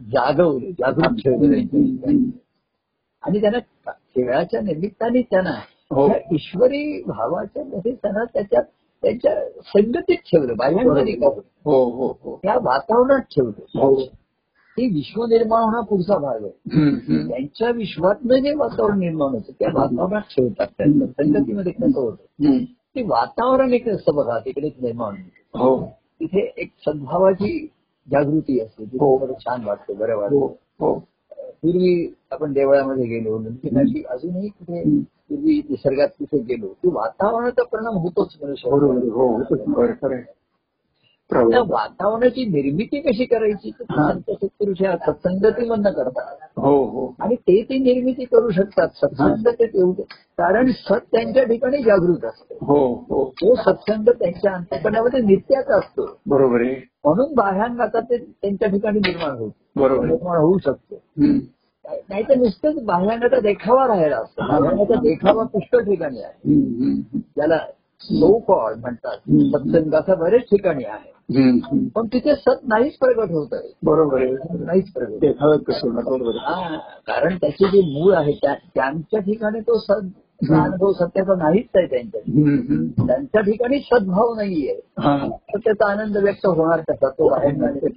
[0.00, 2.16] जागवलं जागृत ठेवलं.
[3.22, 3.58] आणि त्यांना
[3.90, 5.50] खेळाच्या निमित्ताने त्यांना
[5.90, 6.08] हो.
[6.32, 8.64] ईश्वरी भावाच्या मध्ये त्यांना त्याच्यात
[9.02, 11.26] त्यांच्या संगतीत ठेवलं होईना.
[11.64, 13.94] हो हो त्या वातावरणात ठेवलं हो
[14.76, 17.28] ते विश्व निर्माण हा पुढचा भाग आहे.
[17.28, 22.24] त्यांच्या विश्वातनं जे वातावरण निर्माण होतं त्या वातावरणात ठेवतात त्यांना संगतीमध्ये कसं होतं.
[22.96, 25.14] ते वातावरण एक असतं बघा तिकडेच निर्माण
[25.54, 25.90] होतं.
[26.24, 27.66] हो तिथे एक सद्भावाची
[28.10, 29.26] जागृती असते तिथे हो.
[29.40, 30.36] छान वाटतं बरं हो वाटतं.
[30.80, 30.94] हो
[31.62, 36.66] पूर्वी आपण देवळामध्ये गेलो नंतर अशी अजूनही कुठे पूर्वी निसर्गात कुठे गेलो.
[36.66, 40.20] की वातावरणाचा परिणाम होतोच मनुष्यावर.
[41.32, 43.70] वातावरणाची निर्मिती कशी करायची.
[43.70, 46.36] संत सत्पुरुष या सत्संगतीमधनं करतात.
[46.56, 47.14] हो हो.
[47.20, 48.88] आणि ते ती निर्मिती करू शकतात.
[48.94, 49.92] सत्संगतेत येऊ
[50.38, 52.54] कारण सत त्यांच्या ठिकाणी जागृत असतं.
[52.60, 53.24] हो हो.
[53.30, 56.18] तो सत्संग त्यांच्या अंतकरणामध्ये नित्याचा असतो.
[56.26, 56.74] बरोबर आहे.
[57.04, 60.06] म्हणून बाह्यांगाचा ते त्यांच्या ठिकाणी निर्माण होतो बरोबर.
[60.06, 60.94] निर्माण होऊ शकतो.
[62.08, 64.42] नाही तर नुसतंच बाह्यांगाचा देखावा राहिला असतो.
[64.42, 66.50] बाह्यांगाचा देखावा पुष्कळ ठिकाणी आहे.
[67.14, 67.58] ज्याला
[68.10, 71.14] लो कॉड म्हणतात बरेच ठिकाणी आहे.
[71.94, 73.72] पण तिथे सत नाहीच प्रगट होत आहे.
[73.82, 74.64] बरोबर आहे.
[74.64, 75.20] नाहीच प्रगट.
[76.36, 80.08] हा कारण त्याचे जे मूळ आहे त्या- त्यांच्या ठिकाणी तो सद.
[80.50, 82.20] अनुभव सत्याचा नाहीच आहे त्यांच्या.
[83.06, 84.80] त्यांच्या ठिकाणी सद्भाव नाहीये.
[84.98, 85.28] हा.
[85.54, 87.08] तर त्याचा आनंद व्यक्त होणार कसा?
[87.08, 87.88] तो बाह्यांगाचे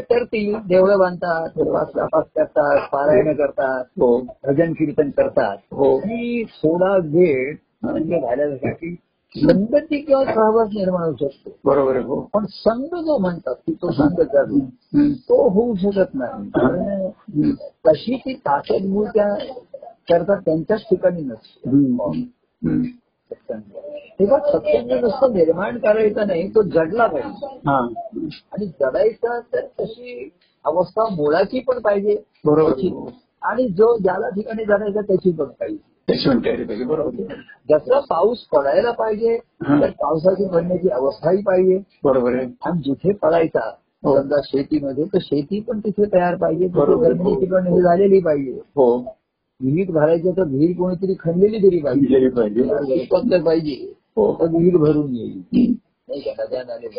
[0.00, 4.20] करतील देवळं बांधतात वाचनापास करतात पारायण करतात हो.
[4.20, 5.56] भजन कीर्तन करतात.
[5.72, 5.96] हो.
[5.96, 7.54] आणि थोडा वेळ
[7.90, 8.96] म्हणजे घालण्यासाठी
[9.36, 11.50] संगती किंवा सहवास निर्माण होऊ शकतो.
[11.64, 12.20] बरोबर आहे हो.
[12.20, 14.58] पण संघ जो म्हणतात की तो संघ जातो.
[15.14, 16.48] तो होऊ शकत नाही.
[16.48, 17.10] कारण
[17.86, 19.34] तशी ती ताकद मूळ त्या
[20.08, 21.70] करतात त्यांच्याच ठिकाणी नसते.
[24.18, 27.46] तेव्हा सत्संग नुसतं निर्माण करायचा नाही तो जडला पाहिजे.
[27.46, 27.88] हा.
[28.52, 30.28] आणि जडायचा तर तशी
[30.64, 32.22] अवस्था मुळाची पण पाहिजे.
[32.44, 33.10] बरोबर त्याची-
[33.42, 35.93] आणि जो ज्याला ठिकाणी जडायचा त्याची पण पाहिजे.
[37.70, 39.80] जसं पाऊस पडायला पाहिजे हा.
[39.80, 41.82] तर पावसाची पडण्याची अवस्थाही पाहिजे.
[42.04, 42.46] बरोबर आहे.
[42.62, 43.70] आणि जिथे पडायचा.
[44.04, 47.12] समजा शेतीमध्ये तर शेती पण तिथे तयार पाहिजे बरोबर.
[47.82, 48.50] झालेली पाहिजे.
[48.50, 49.16] हो.
[49.60, 52.28] विहीर भरायचं तर विहीर कोणीतरी खणलेली तरी पाहिजे.
[52.28, 53.38] पाहिजे.
[53.38, 53.92] पाहिजे.
[54.18, 55.72] तर विहीर भरून येईल.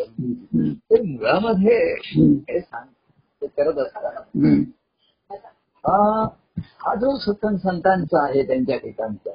[0.02, 0.72] हम्म.
[0.72, 2.32] तर मुळामध्ये हम्म.
[2.32, 2.86] हे सांग
[3.42, 3.78] ते करत
[4.36, 4.62] हम्म.
[5.86, 9.30] हा हा जो सत्संग संतांचा आहे त्यांच्या ठिकाणचा.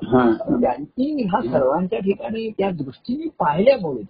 [0.62, 4.04] त्यांची हा सर्वांच्या ठिकाणी त्या दृष्टीने पाहिल्यामुळे.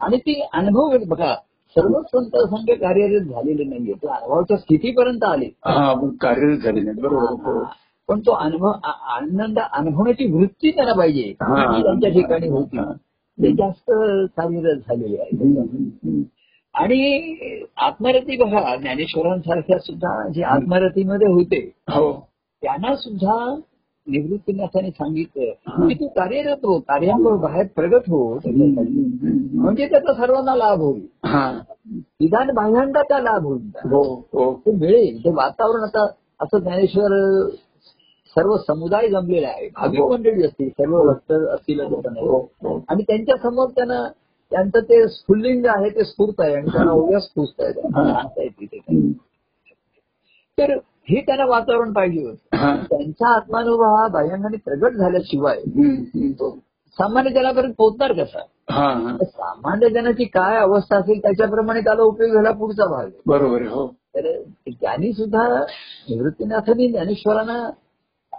[0.00, 1.34] आणि ती अनुभव बघा
[1.76, 7.62] सर्व संत संघ कार्यरत झालेले नाहीये ते अनुभवाच्या स्थितीपर्यंत आले हा कार्यरत झाले नाही बरोबर.
[8.08, 12.78] पण तो अनुभव आनंद अनुभवण्याची वृत्ती त्यांना पाहिजे त्यांच्या ठिकाणी होती.
[13.38, 13.90] ते जास्त
[14.36, 16.22] कार्यरत झालेले आहे.
[16.74, 17.24] आणि
[17.76, 22.12] आत्मरती बघा ज्ञानेश्वरांसारख्या सुद्धा जे आत्मरतीमध्ये होते हो.
[22.62, 23.56] त्यांना सुद्धा
[24.06, 25.52] निवृत्तीनाथाने सांगितलं.
[25.68, 25.88] हा.
[25.88, 28.38] की तू कार्यरत हो कार्यावर बाहेर प्रगत हो.
[28.46, 31.06] म्हणजे त्याचा सर्वांना लाभ होईल.
[31.24, 31.60] हा.
[31.90, 33.70] निदान बाह्यांचा लाभ होईल.
[33.84, 34.54] हो हो.
[34.66, 35.24] ते मिळेल.
[35.24, 36.06] ते वातावरण आता
[36.40, 37.08] असं ज्ञानेश्वर
[38.36, 39.68] सर्व समुदाय जमलेला आहे.
[39.68, 42.84] भाविक मंडळी असतील सर्व भक्त असतील हो हो.
[42.88, 44.04] आणि त्यांच्यासमोर त्यांना
[44.50, 47.80] त्यांचं ते स्फुल्लिंग आहे ते स्फूर्त आहे आणि त्यांना उद्या स्फूर्त आहे.
[47.80, 48.22] हा.
[50.58, 52.56] तर हे त्यांना वातावरण पाहिजे होतं.
[52.90, 55.60] त्यांचा आत्मानुभव हा बाह्यांगाने प्रगट झाल्याशिवाय
[56.98, 58.40] सामान्य जनापर्यंत पोहोचणार कसा?
[59.24, 63.06] सामान्य जनाची काय अवस्था असेल त्याच्याप्रमाणे त्याला उपयोग झाला पुढचा भाग.
[63.26, 63.86] बरोबर हो.
[63.86, 65.64] तर त्यांनी सुद्धा
[66.10, 67.70] निवृत्तीनाथांनी ज्ञानेश्वरांना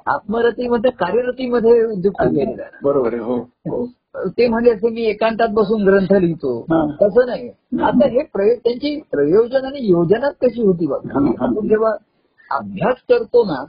[0.05, 2.63] आत्मरतीमध्ये कार्यरतीमध्ये उद्युक्त केलेला.
[2.83, 3.85] बरोबर हो हो.
[4.15, 6.65] ते म्हणजे असे मी एकांतात बसून ग्रंथ लिहितो.
[7.01, 7.49] तसं नाही
[7.83, 11.19] आता हे प्रयोग त्यांची प्रयोजन आणि योजनाच कशी होती बघा.
[11.39, 11.91] आपण जेव्हा
[12.51, 13.63] अभ्यास करतो ना.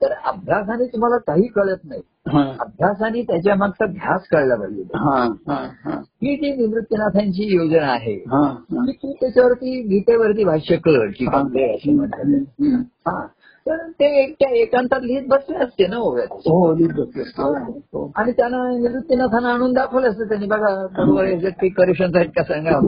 [0.00, 2.02] तर अभ्यासाने तुम्हाला काही कळत नाही.
[2.60, 5.26] अभ्यासाने त्याच्या मागचा ध्यास कळला पाहिजे हा.
[6.00, 8.16] जी निवृत्तीनाथांची योजना आहे
[8.92, 11.26] तू त्याच्यावरती गीतेवरती भाष्य कर की.
[13.06, 13.26] हा
[13.66, 17.42] तर ते एकट्या एकांतात लिहित बसले असते ना हो लिहित बसले असते.
[17.42, 18.12] हो.
[18.16, 20.46] आणि त्यांना निवृत्तीनाथांना आणून दाखवलं असतं त्यांनी.
[20.46, 22.80] बघा बरोबर याच्यात करेक्शन आहेत का सांगा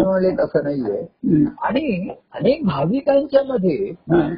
[0.00, 1.44] म्हणले तसं नाहीये.
[1.62, 4.28] आणि अनेक भाविकांच्या मध्ये हा.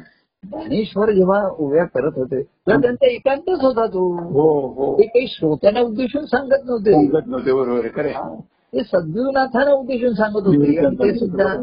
[0.43, 4.13] ज्ञानेश्वर जेव्हा उभ्या करत होते तर त्यांचा एकांतच होता तो.
[4.13, 4.93] हो हो.
[4.97, 6.93] ते काही श्रोत्यांना उद्देशून सांगत नव्हते.
[6.93, 7.87] सांगत नव्हते बरोबर
[8.73, 10.93] ते सद्गुरुनाथांना उद्देशून सांगत होते.
[10.93, 11.53] ते सुद्धा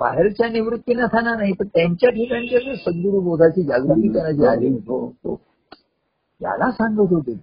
[0.00, 4.68] बाहेरच्या निवृत्तीनाथांना नाही पण त्यांच्या ठिकाणच्या जे सद्गुरु बोधाची जागृती जी आली.
[4.88, 5.34] हो हो.
[6.40, 7.38] त्याला सांगत होते.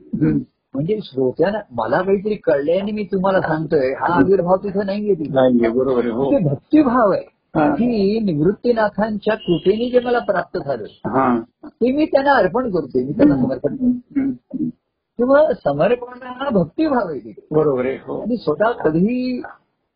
[0.73, 5.33] म्हणजे श्रोत्यांना मला काहीतरी कळलंय आणि मी तुम्हाला सांगतोय हा आविर्भाव तिथे नाहीये तिथे.
[5.33, 6.31] नाहीये बरोबर हो.
[6.49, 7.23] भक्तिभाव आहे.
[7.55, 7.75] हा.
[7.75, 11.41] की निवृत्तीनाथांच्या कृपेने जे मला प्राप्त झालं हा.
[11.65, 14.65] ते मी त्यांना अर्पण करतोय मी त्यांना समर्पण करतो.
[15.19, 16.19] किंवा समर्पण
[16.53, 18.19] भक्तिभाव आहे तिथे बरोबर आहे हो.
[18.21, 19.41] आणि स्वतः कधीही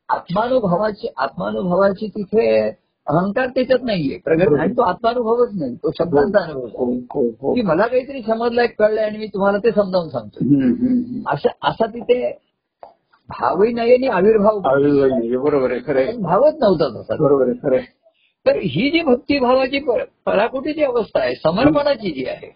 [0.10, 2.70] आत्मानुभवाची आत्मानुभवाची तिथे
[3.08, 4.18] अहंकार त्याच्यात नाहीये.
[4.18, 7.28] प्रगत आणि तो आत्मानुभवच नाही तो शब्दांचा अनुभव हो आहे.
[7.42, 10.46] हो की मला काहीतरी समजलंय कळलंय आणि मी तुम्हाला ते समजावून सांगतो.
[11.30, 12.32] अशा असा तिथे
[13.30, 14.60] भावही नाही आणि आविर्भाव
[15.40, 17.16] बरोबर आहे खरं भावच नव्हता तसा.
[17.20, 17.78] बरोबर आहे खरं.
[18.46, 19.80] तर ही जी भक्तिभावाची
[20.26, 22.48] पराकुटीची अवस्था आहे समर्पणाची जी आहे.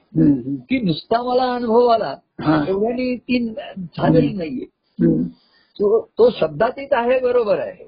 [0.69, 2.15] की नुसता मला अनुभव आला.
[2.67, 4.65] एवढ्याने ती झालेली नाहीये.
[5.79, 7.85] तो तो शब्दातीत आहे बरोबर आहे.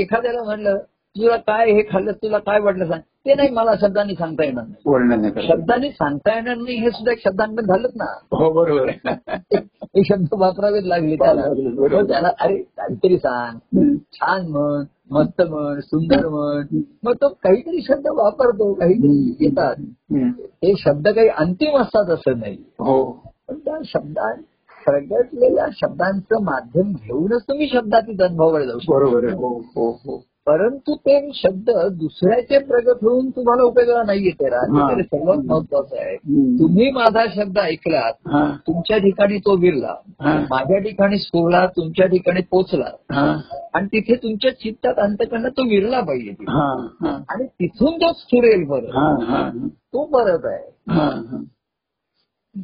[0.00, 0.76] एखाद्याला म्हणलं
[1.16, 3.00] तुला काय हे खाल्लं तुला काय वाटलं सांग.
[3.00, 4.82] ते नाही मला शब्दांनी सांगता येणार नाही.
[5.48, 8.04] शब्दांनी सांगता येणार नाही हे सुद्धा एक शब्दांकडे झालंच ना.
[8.32, 9.16] हो बरोबर आहे.
[9.82, 11.42] हे शब्द वापरावेच लागले त्याला.
[12.02, 13.58] त्याला अरे काहीतरी सांग.
[14.12, 14.84] छान म्हण.
[15.10, 19.76] मस्त म्हण सुंदर म्हण मग तो काहीतरी शब्द वापरतो काहीतरी येतात.
[20.64, 22.56] हे शब्द काही अंतिम असतात असं नाही.
[22.78, 23.10] हो.
[23.48, 24.32] पण त्या शब्दां
[24.86, 28.94] प्रगटलेल्या शब्दांचं माध्यम घेऊनच तुम्ही शब्दातीत अनुभवाला जाऊ शकता.
[28.94, 30.22] बरोबर हो हो हो.
[30.48, 34.44] परंतु ते शब्द दुसऱ्याचे प्रगट होऊन तुम्हाला उपयोगाला नाही येते
[35.02, 36.16] सर्वात महत्वाचं आहे.
[36.58, 38.12] तुम्ही माझा शब्द ऐकलात.
[38.66, 39.94] तुमच्या ठिकाणी तो विरला.
[40.50, 42.84] माझ्या ठिकाणी स्फुरला तुमच्या ठिकाणी पोचला.
[43.74, 46.34] आणि तिथे तुमच्या चित्तात अंतकरणात तो विरला पाहिजे.
[47.28, 49.24] आणि तिथून स्फुरेल परत हा.
[49.24, 49.50] हा.
[49.68, 50.70] तो परत आहे.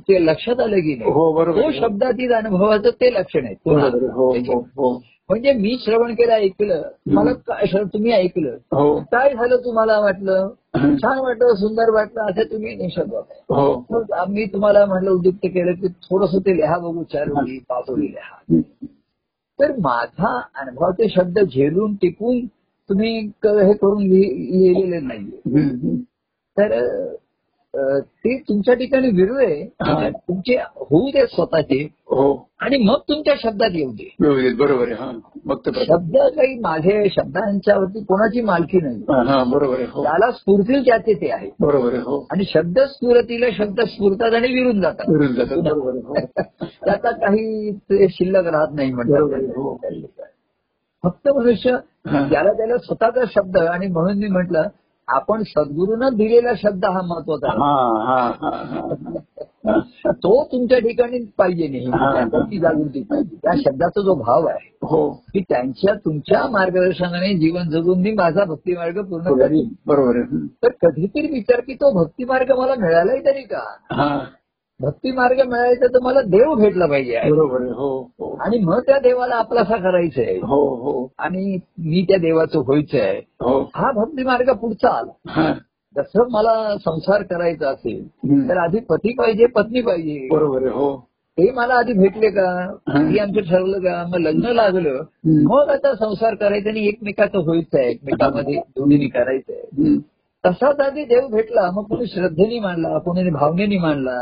[0.08, 1.70] ते लक्षात आलं की नाही हो तो.
[1.80, 3.54] शब्दातील अनुभवाचं ते लक्षण आहे
[5.28, 6.82] म्हणजे मी श्रवण केलं ऐकलं.
[7.06, 8.50] मला काय तुम्ही ऐकलं.
[8.50, 9.00] हो.
[9.00, 10.50] काय झालं तुम्हाला वाटलं?
[10.76, 14.04] छान वाटलं सुंदर वाटलं असं तुम्ही निषेध होता हो.
[14.14, 18.60] आम्ही तुम्हाला म्हटलं उद्युक्त केलं की थोडस ते लिहा बघू चार ओळी पाच ओळी लिहा.
[19.60, 22.46] तर माझा अनुभवाचे शब्द झेलून टिकून
[22.88, 25.96] तुम्ही हे करून लिहि- लिहिलेले नाहीये.
[26.58, 27.04] तर
[27.76, 30.08] ते तुमच्या ठिकाणी हा.
[30.08, 31.88] तुमचे होऊ दे स्वतःचे.
[32.06, 32.48] हो.
[32.60, 34.14] आणि मग तुमच्या शब्दात येऊ दे.
[34.52, 35.18] बरोबर आहे.
[35.44, 35.56] मग.
[35.74, 38.96] शब्द काही माझे शब्दांच्यावरती कोणाची मालकी नाही.
[38.96, 39.86] हा, हा बरोबर आहे.
[39.90, 40.02] हो.
[40.02, 41.50] त्याला स्फूर्तील त्याचे ते आहे.
[41.60, 42.26] बरोबर आहे हो.
[42.30, 45.04] आणि शब्द स्फुरतीला शब्द स्फुरतात आणि विरून जातात.
[45.08, 45.56] विरून जातात.
[45.56, 46.14] बरोबर आहे हो.
[46.84, 48.92] त्याचा काही ते शिल्लक राहत नाही.
[48.92, 50.16] म्हणतात.
[51.04, 51.76] फक्त मनुष्य.
[52.06, 54.62] त्याला त्याला स्वतःचा शब्द आणि म्हणून मी म्हटलं
[55.08, 59.18] आपण सद्गुरूनं दिलेला शब्द हा महत्त्वाचा आहे.
[60.12, 62.24] तो तुमच्या ठिकाणी पाहिजे हा.
[62.34, 63.36] ती जागृती पाहिजे.
[63.36, 65.10] त्या शब्दाचा जो भाव आहे हो.
[65.10, 69.68] की त्यांच्या तुमच्या मार्गदर्शनाने जीवन जगून मी माझा भक्ती मार्ग पूर्ण करीन.
[69.86, 70.22] बरोबर
[70.64, 73.62] तर कधीतरी विचार की तो भक्ती मार्ग मला मिळालाही तरी का?
[73.92, 74.18] हा.
[74.80, 77.20] भक्ती मार्ग मिळायचा तर मला देव भेटला पाहिजे.
[77.30, 78.10] बरोबर आहे हो.
[78.40, 80.36] आणि मग त्या देवाला आपलासा करायचंय.
[80.36, 81.12] हो हो.
[81.18, 83.20] आणि मी त्या देवाचं व्हायचंय.
[83.40, 83.70] हो.
[83.74, 85.12] हा भक्ती मार्ग पुढचा आला.
[85.28, 85.52] हा.
[85.96, 88.08] जसं मला संसार करायचा असेल.
[88.48, 90.28] तर आधी पती पाहिजे पत्नी पाहिजे.
[90.30, 91.08] बरोबर आहे हो.
[91.38, 92.76] ते मला आधी भेटले का?
[92.88, 93.18] हे.
[93.18, 94.06] आमचं ठरलं का?
[94.08, 95.02] मग लग्न लागलं.
[95.26, 99.82] मग आता संसार करायचा आणि एकमेकाचं व्हायचं आहे एकमेकामध्ये दोन्हीनी करायचंय.
[99.82, 99.98] हम्म.
[100.46, 104.16] तसाच आधी देव भेटला मग कोणी श्रद्धेने मानला कोणी भावनेने मानला.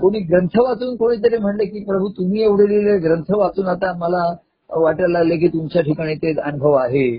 [0.00, 4.34] कोणी ग्रंथ वाचून कोणीतरी म्हणले की प्रभू तुम्ही एवढे लिहिले ग्रंथ वाचून आता मला
[4.70, 7.10] वाटायला लागले की तुमच्या ठिकाणी ते अनुभव आहे.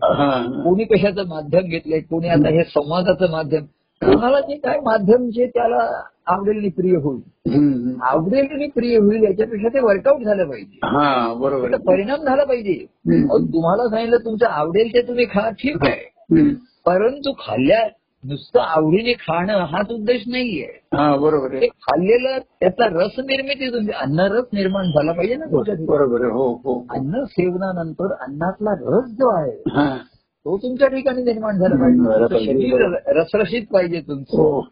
[0.64, 2.00] कोणी कशाचं माध्यम घेतलंय?
[2.00, 3.64] कोणी आता हे संवादाचं माध्यम?
[4.02, 7.22] कोणाला जे काय माध्यम जे त्याला आवडेल प्रिय होईल.
[8.02, 10.80] आवडेल आणि प्रिय होईल याच्यापेक्षा ते वर्कआउट झालं पाहिजे.
[11.40, 11.76] बरोबर.
[11.78, 12.86] परिणाम झाला पाहिजे.
[13.54, 16.44] तुम्हाला सांगितलं तुमचं आवडेल ते तुम्ही खा ठीक आहे.
[16.86, 17.88] परंतु खाल्ल्या
[18.28, 20.66] नुसतं आवडीने खाणं हाच उद्देश नाहीये.
[20.96, 25.46] हा बरोबर ते आहे खाल्लेलं त्याचा रस निर्मिती तुमची अन्न रस निर्माण झाला पाहिजे ना.
[25.86, 26.80] बरोबर हो हो.
[26.90, 29.98] अन्न सेवनानंतर अन्नातला रस जो आहे हा.
[30.46, 32.78] तो तुमच्या ठिकाणी निर्माण झाला पाहिजे.
[33.20, 34.38] रसरशीत पाहिजे तुमचं.
[34.38, 34.68] हो.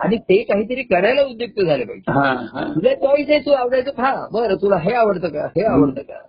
[0.00, 2.12] आणि ते काहीतरी करायला उद्युक्त झाले पाहिजे.
[2.12, 2.64] हा हा.
[2.74, 6.20] तुला चॉईस आहे तू आवडायचं खा बरं तुला हे आवडतं का हे आवडतं का.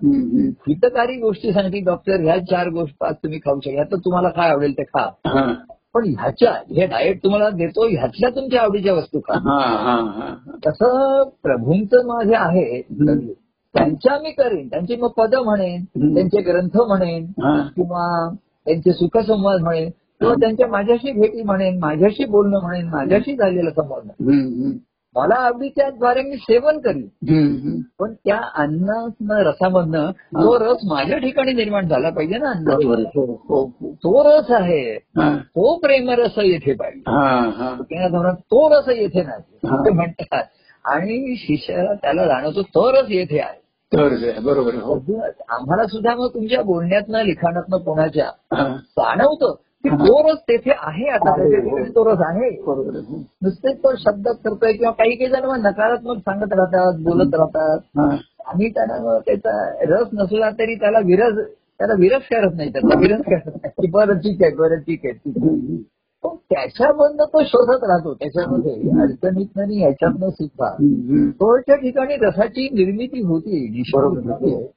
[0.67, 4.73] हितकारी गोष्टी सांगते डॉक्टर ह्या चार गोष्टी पाच तुम्ही खाऊ शकता तर तुम्हाला काय आवडेल
[4.77, 5.09] ते खा.
[5.95, 10.33] पण ह्याच्या हे डाएट तुम्हाला देतो ह्यातल्या तुमच्या आवडीच्या वस्तू हा हा हा.
[10.67, 12.81] तसं प्रभूंचं माझे आहे
[13.75, 15.83] त्यांच्या मी करेन त्यांची मग पद म्हणेन.
[16.15, 17.25] त्यांचे ग्रंथ म्हणेन
[17.75, 18.29] किंवा
[18.65, 24.05] त्यांचे सुखसंवाद म्हणेन किंवा त्यांच्या माझ्याशी भेटी म्हणेन माझ्याशी बोलणं म्हणेन माझ्याशी झालेलं संवाद
[25.15, 27.07] मला आवडीच्याद्वारे मी सेवन करीन.
[27.99, 32.71] पण त्या अन्नातनं रसामधनं तो रस माझ्या ठिकाणी निर्माण झाला पाहिजे ना अन्न.
[33.05, 33.91] हो हो हो.
[33.93, 34.97] तो रस आहे.
[35.39, 36.99] तो प्रेमरस येथे पाहिजे.
[36.99, 37.75] हा हा.
[38.33, 39.57] तो रस येथे नाही.
[39.85, 40.43] ते म्हणतात.
[40.85, 43.65] आणि शिष्याला त्याला जाणवतो तो रस येथे आहे.
[44.75, 48.25] बरोबर आम्हाला सुद्धा मग तुमच्या बोलण्यातनं लिखाणातनं कोणाच्या.
[48.73, 49.55] जाणवतं.
[49.89, 51.77] तो रस तेथे आहे आता आहे, त्याच्या हो.
[51.77, 52.49] ठिकाणी तो रस आहे.
[53.41, 57.79] नुसतेच तो शब्दात करतोय किंवा काही काही जण नकारात्मक सांगत राहतात बोलत राहतात.
[58.45, 61.45] आणि त्याला मग त्याचा रस नसला तरी त्याला विरस
[61.77, 62.99] त्याला विरस करत नाही त्याचा?
[62.99, 63.67] विरस करत नाही?
[63.67, 65.83] की बरं ठीक आहे बरं ठीक आहे ठीक आहे.
[66.49, 68.13] त्याच्यामधनं तो शोधत राहतो.
[68.13, 70.69] त्याच्यामध्ये अडचणीत नाही ह्याच्यातनं सुद्धा.
[71.31, 73.81] तोच्या ठिकाणी रसाची निर्मिती होती.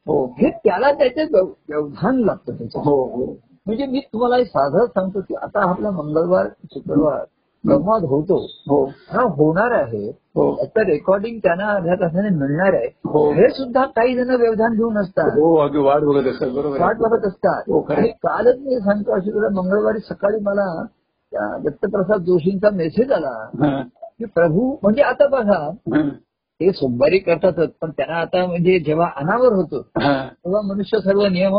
[0.07, 0.27] हो.
[0.27, 2.87] हे त्याला त्याचे व्यव- व्यवधान लागतं त्याच्यात.
[2.87, 3.27] हो हो.
[3.69, 7.25] म्हणजे मी तुम्हाला साधं सांगतो की आता आपला मंगळवार शुक्रवार
[7.65, 8.37] संवाद होतो
[8.69, 13.31] हो हा होणार आहे हो त्याचं रेकॉर्डिंग त्यांना अर्ध्या तासाने मिळणार आहे हो.
[13.33, 15.51] हे सुद्धा काही जण व्यवधान घेऊन असतात हो
[15.83, 16.97] वाट बघत असतात बरोबर वाट.
[16.99, 17.71] बघत असतात.
[17.91, 23.35] आणि कालच मी सांगतो अशी तुला मंगळवारी सकाळी मला दत्तप्रसाद जोशींचा मेसेज आला.
[24.19, 25.61] की प्रभू म्हणजे आता बघा.
[26.61, 29.83] ते सोमवारी करतातच पण त्यांना आता म्हणजे जेव्हा अनावर होतो.
[29.83, 31.57] तेव्हा मनुष्य सर्व नियम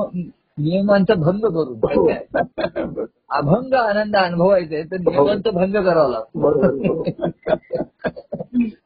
[0.59, 1.77] नियमांचा भंग करून.
[1.83, 2.09] हो.
[3.29, 7.03] अभंग आनंद अनुभवायचा तर नियमांचा भंग करावा लागतो.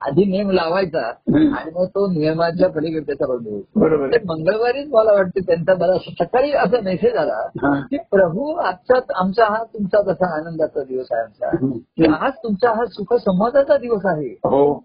[0.01, 1.07] आधी नियम लावायचा.
[1.36, 4.07] आणि मग तो नियमाच्या पलीकडे त्याचा बंद बरोबर.
[4.25, 7.47] मंगळवारीच मला वाटतं त्यांचा मला सकाळी असा मेसेज आला.
[7.79, 11.67] की प्रभू आजचा आमचा हा तुमचा तसा आनंदाचा दिवस आहे आमचा.
[11.77, 14.27] की आज तुमचा हा सुख संवादाचा दिवस आहे.
[14.27, 14.83] हो.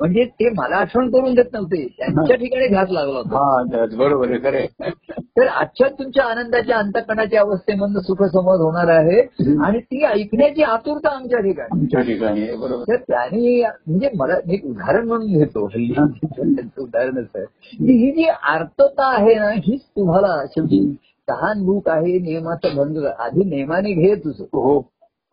[0.00, 1.86] म्हणजे ते मला आठवण करून देत नव्हते.
[1.98, 3.36] त्यांच्या ठिकाणी घात लागला होता.
[3.36, 4.90] हा बरोबर आहे
[5.36, 9.20] तर आजच्या तुमच्या आनंदाच्या अंतकणाच्या अवस्थेमधून सुखसंवाद होणार आहे.
[9.64, 11.78] आणि ती ऐकण्याची आतुरता आमच्या ठिकाणी.
[11.80, 12.82] आमच्या ठिकाणी बरोबर.
[12.88, 15.64] तर त्यांनी म्हणजे मला एक उदाहरण म्हणून घेतो.
[16.78, 17.44] उदाहरणच आहे
[17.76, 20.96] की ही जी आर्तता आहे ना हीच तुम्हाला शेवटी
[21.28, 23.04] तहान भूक आहे नियमाचा भंग.
[23.18, 24.44] आधी नियमाने घे तुझं.
[24.44, 24.80] हो.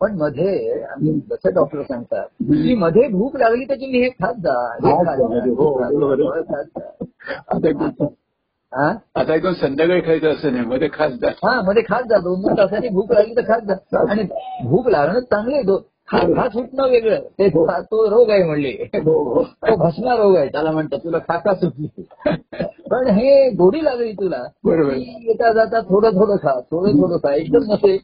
[0.04, 4.74] पण मध्ये आम्ही जसं डॉक्टर सांगतात की मध्ये भूक लागली तर तुम्ही हे खात जा.
[4.74, 5.50] हे खात जा.
[5.50, 6.40] हो, हे.
[9.18, 9.52] आता एकदम हा?
[9.52, 11.28] संध्याकाळी खायचं असं नाही मध्ये खास जा.
[11.28, 12.18] हा मध्ये खात जा.
[12.18, 14.10] दोन दोन तासांनी भूक लागली तर खात जा.
[14.10, 14.22] आणि
[14.68, 15.62] भूक लागणं चांगलं आहे.
[15.62, 17.16] दो- खा खा सुटणं वेगळं.
[17.16, 18.90] ते खा- तो रोग आहे म्हणले.
[18.94, 19.42] हो हो.
[19.42, 20.48] तो भस्मा रोग आहे.
[20.48, 22.02] त्याला म्हणतात तुला खाका सुटली.
[22.90, 24.42] पण हे गोडी लागली तुला.
[24.98, 27.34] येता जाता थोडं थोडं खा थोडं थोडं खा.
[27.34, 27.98] एकदम नसे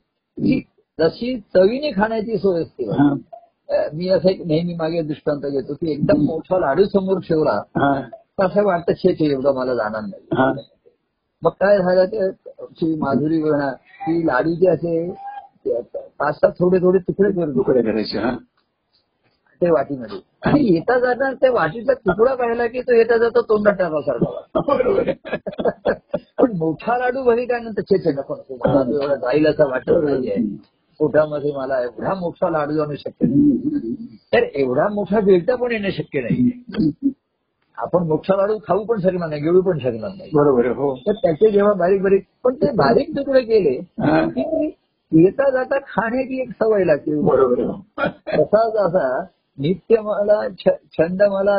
[1.01, 2.91] जशी चवीने खाण्याची सोय असते
[3.97, 7.61] मी असं एक नेहमी मागे दृष्टांत घेतो की एकदम मोठा लाडू समोर ठेवला
[8.45, 10.65] असं वाटतं छे एवढं मला जाणार नाही.
[11.43, 15.11] मग काय झालं ते श्री माधुरी म्हणा की लाडूचे असे
[15.67, 15.81] ते
[16.19, 18.31] पाच सात थोडे थोडे तुकडे करतो तुकडे करायचे हा.
[19.61, 20.19] ते वाटीमध्ये.
[20.43, 24.51] आणि येता जाता त्या वाटीचा तुकडा पाहिला की तो येता जाता तोंडात टाकासारखा.
[26.39, 30.37] पण मोठा लाडू बघितल्यानंतर छे छे नको नको मला जाईल असं वाटत नाहीये.
[31.01, 34.17] पोटामध्ये मला एवढा मोठा लाडू जाणं शक्य नाही.
[34.33, 36.51] तर एवढा मोठा गिळता पण येणं शक्य नाही.
[37.79, 40.31] आपण मोठा लाडू खाऊ पण शकणार नाही गिळू पण शकणार नाही.
[40.35, 40.95] बरोबर हो.
[41.07, 44.67] तर त्याचे जेव्हा बारीक बारीक पण ते बारीक तुकडे केले हा, की
[45.13, 47.21] येता जाता खाण्याची एक सवय लागते.
[47.21, 48.09] बरोबर आहे.
[48.37, 49.07] तसा जसा
[49.59, 51.59] नित्य मला छंद मला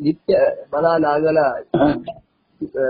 [0.00, 1.46] नित्य मला लागला
[1.76, 1.92] हा,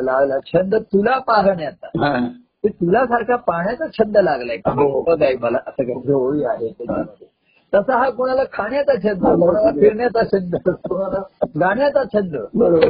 [0.02, 1.87] लागला छंद तुला पाहण्याचा.
[1.96, 2.16] हा.
[2.64, 4.57] तुला सारखा पाहण्याचा छंद लागलाय.
[4.57, 5.05] हो.
[5.40, 7.27] मला असं काही आहे त्याच्यामध्ये
[7.75, 11.23] तसा हा कोणाला खाण्याचा छंद कोणाला फिरण्याचा छंद कोणाला
[11.61, 12.37] गाण्याचा छंद.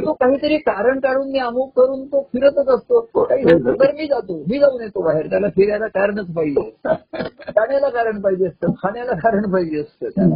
[0.05, 3.23] तो काहीतरी कारण काढून मी अमुक करून तो फिरतच असतो.
[3.23, 4.43] काही झालं तर मी जातो.
[4.49, 5.29] मी जाऊन येतो बाहेर.
[5.29, 6.75] त्याला फिरायला कारणच पाहिजे.
[7.49, 8.71] गाण्याला कारण पाहिजे असतं.
[8.71, 10.35] खाण्याला कारण पाहिजे असतं त्याला.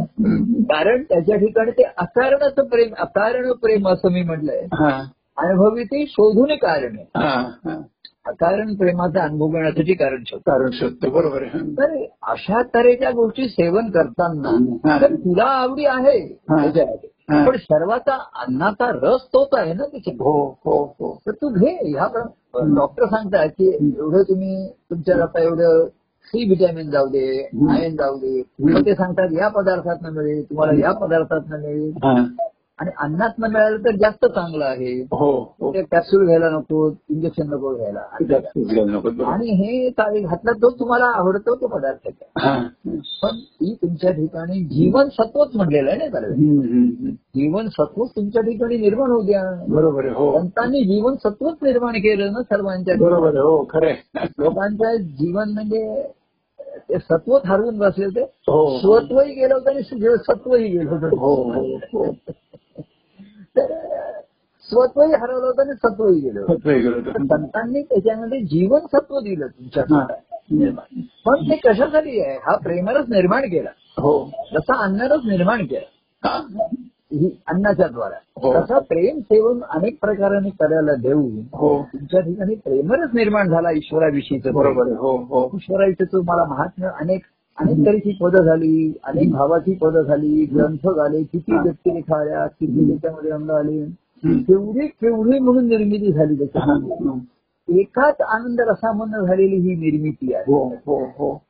[0.62, 4.66] कारण त्याच्या ठिकाणी ते अकारणाचं प्रेम अकारण प्रेम असं मी म्हटलंय.
[4.74, 5.02] हा,
[5.36, 7.74] अनुभवी ते शोधून कारण आहे
[8.26, 11.60] अकारण प्रेमाचा अनुभव घेण्यासाठी कारण शोधतो कारण शोधतो बरोबर आहे.
[11.72, 14.56] तर अशा तऱ्हेच्या गोष्टी सेवन करताना.
[15.00, 16.18] तर तुला आवडी आहे.
[17.28, 21.18] पण सर्वाचा अन्नाचा रस तोच आहे ना त्याच्यात हो हो हो.
[21.26, 22.06] तर तू घे ह्या
[22.76, 25.86] डॉक्टर सांगतात की एवढं तुम्ही तुमच्या आता एवढं
[26.24, 28.42] सी व्हिटॅमिन जाऊ दे आयन जाऊ दे.
[28.84, 31.92] ते सांगतात या पदार्थात मिळेल तुम्हाला या पदार्थात मिळेल.
[32.78, 35.02] आणि अन्नात मिळालं तर जास्त चांगलं आहे.
[35.02, 35.74] हो हो.
[35.74, 38.00] ते कॅप्सूल घ्यायला नको इंजेक्शन नको घ्यायला.
[39.24, 39.88] आणि हे
[40.20, 42.08] घातला जो तुम्हाला आवडतो तो पदार्थ.
[42.38, 42.68] हा.
[43.22, 46.28] पण ती तुमच्या ठिकाणी जीवन सत्वच म्हटलेलं आहे ना त्याला.
[47.14, 49.64] जीवन सत्वच तुमच्या ठिकाणी निर्माण होऊ द्या.
[49.68, 50.38] बरोबर आहे हो.
[50.38, 52.94] संतांनी जीवन सत्वच निर्माण केलं ना सर्वांच्या.
[53.00, 53.96] बरोबर हो खरंय
[54.38, 56.10] लोकांचं जीवन म्हणजे
[56.88, 58.22] ते सत्वच हरवून बसले होते.
[58.22, 58.78] हो.
[58.78, 59.82] स्वत्वही गेलं होतं आणि
[60.18, 61.16] सत्वही गेलं होतं.
[61.16, 62.14] हो हो हो.
[64.62, 67.36] स्वत्वही हरवलं होतं आणि सत्वही गेलं होतं.
[67.36, 69.84] संतांनी त्याच्यामध्ये जीवनसत्व दिलं तुमच्या
[71.26, 72.38] पण ते कशासाठी आहे?
[72.42, 73.70] हा प्रेमानच निर्माण केला.
[74.00, 74.30] हो.
[74.52, 76.28] जसा अन्नानच निर्माण केला.
[76.28, 76.64] हा.
[77.46, 78.14] अन्नाच्या द्वारा.
[78.36, 78.54] हो.
[78.54, 81.82] तसा प्रेम सेवन अनेक प्रकाराने करायला देऊन हो.
[81.92, 85.50] तुमच्या ठिकाणी प्रेमच निर्माण झाला ईश्वराविषयीचं बरोबर हो हो.
[85.54, 87.22] ईश्वराविषयी तुम्हाला महात्म्य अनेक
[87.58, 93.30] अनेक तऱ्हेची पदं झाली अनेक भावाची पदं झाली ग्रंथ झाले किती व्यक्तिरेखा आल्या किती त्याच्यामध्ये
[93.30, 93.84] रंग आले.
[94.42, 96.34] केवढी केवढी म्हणून निर्मिती झाली.
[96.34, 97.80] त्याच्यामध्ये.
[97.80, 100.44] एकाच आनंद रसामधनं झालेली ही निर्मिती आहे.
[100.46, 101.42] हो हो हो.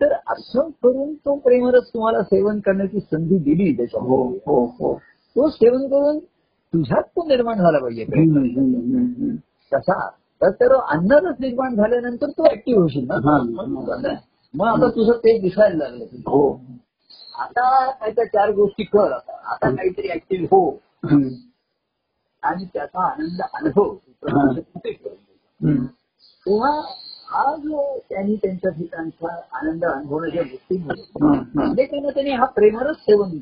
[0.00, 4.38] तर असं करून तो प्रेमरस तुम्हाला सेवन करण्याची संधी दिली हो त्याच्यामध्ये.
[4.46, 4.94] हो हो
[5.36, 6.18] तो सेवन करून
[6.72, 8.04] तुझ्यात तो निर्माण झाला पाहिजे.
[9.72, 10.08] कसा
[10.42, 13.14] तर अन्नरस निर्माण झाल्यानंतर तू ऍक्टिव्ह होशील ना.
[13.14, 14.14] हा.
[14.54, 16.22] मग आता तुझं ते दिसायला लागलं तुझं.
[16.26, 16.60] हो
[17.38, 20.70] आता काय त्या चार गोष्टी कर आता आता काहीतरी ऍक्टिव्ह हो.
[22.42, 23.94] आणि त्याचा आनंद अनुभव.
[26.46, 26.70] तेव्हा
[27.30, 31.02] हा जो त्यांनी त्यांच्या ठिकाणचा आनंद अनुभवण्याच्या गोष्टीमुळे.
[31.62, 33.38] अनेकांना त्यांनी हा प्रेमारच सेवन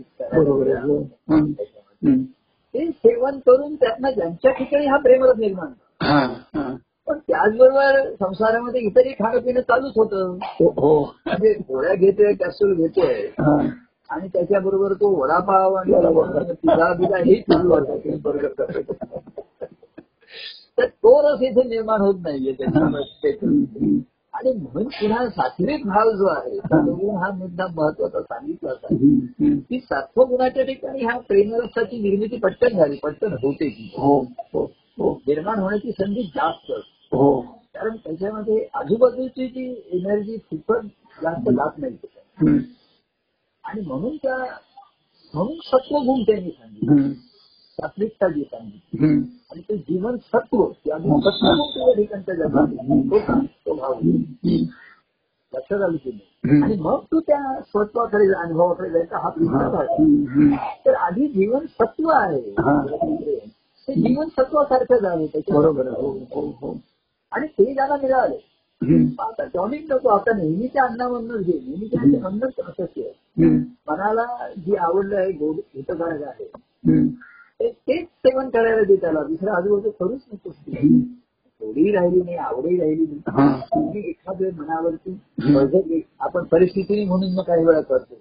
[0.84, 1.02] हो.
[2.74, 5.72] ते सेवन करून त्यातनं ज्यांच्या ठिकाणी हा प्रेमरस निर्माण.
[7.08, 13.26] पण त्याचबरोबर संसारामध्ये इतरही खाणं पिणं चालूच होतं हो, हो म्हणजे गोळ्या घेतोय कॅप्सूल घेतोय.
[14.10, 15.92] आणि त्याच्याबरोबर तो वडापाव आणि
[16.52, 17.74] पिझ्झा बिझा हे चालू.
[20.78, 23.98] तर तो रस इथे निर्माण होत नाहीये त्याच्यामध्ये.
[24.34, 26.56] आणि म्हणून पुन्हा सात्विक भाव जो आहे
[27.16, 29.54] हा मुद्दा महत्त्वाचा सांगितलाच आहे.
[29.60, 34.18] की सात्व गुणाच्या ठिकाणी ह्या प्रेमरसाची निर्मिती पटकन झाली पटकन होते ती हो
[34.54, 34.64] हो
[34.98, 36.95] हो निर्माण होण्याची संधी जास्त असते.
[37.12, 37.40] हो
[37.74, 40.84] कारण त्याच्यामध्ये आजूबाजूची जी एनर्जी फुकट
[41.22, 41.96] जास्त जात नाही.
[43.64, 44.36] आणि म्हणून त्या
[45.34, 47.12] म्हणून सत्वगुण त्यांनी सांगितलं.
[47.78, 49.06] सात्विकता जी सांगितली.
[49.50, 52.66] आणि ते जीवन सत्व सत्वगुण ठिकाणच्या जगात.
[53.66, 54.00] तो भाव.
[55.52, 56.62] लक्षात आलं की नाही.
[56.62, 59.28] आणि मग तू त्या स्वत्वाकडे अनुभवाकडे जायचा हा
[59.80, 60.56] आहे हम्म.
[60.86, 62.40] तर आधी जीवन सत्व आहे.
[63.88, 65.88] ते जीवन सत्वासारखं झालं त्याच्या बरोबर.
[65.88, 66.74] हो हो हो
[67.36, 68.44] आणि ते ज्याला मिळाले.
[69.18, 72.52] आता टॉनिक नको आता नेहमीच्या अन्नामधून घे नेहमीच्या अन्नच
[73.40, 73.56] हम्म.
[73.88, 74.26] मनाला
[74.56, 76.44] जी आवडलं आहे गोड हितकारक आहे
[77.62, 79.22] तेच सेवन करायला दे त्याला.
[79.22, 80.50] दुसरं आजूबाजू करूच नको.
[81.60, 84.08] थोडी राहिली नाही आवडही राहिली नाही.
[84.08, 86.00] एखाद्या मनावरती.
[86.20, 88.14] आपण परिस्थिती म्हणून मग काही वेळा करतो.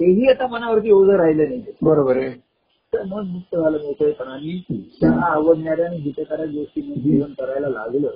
[0.00, 1.64] तेही आता मनावरती ओझं राहिलं नाही.
[1.82, 2.51] बरोबर आहे.
[2.94, 4.58] मन मुक्त झालं मोकळेपणाने
[5.00, 8.08] त्यांना आवडणाऱ्या आणि हितकारक गोष्टी जीवन करायला लागलं.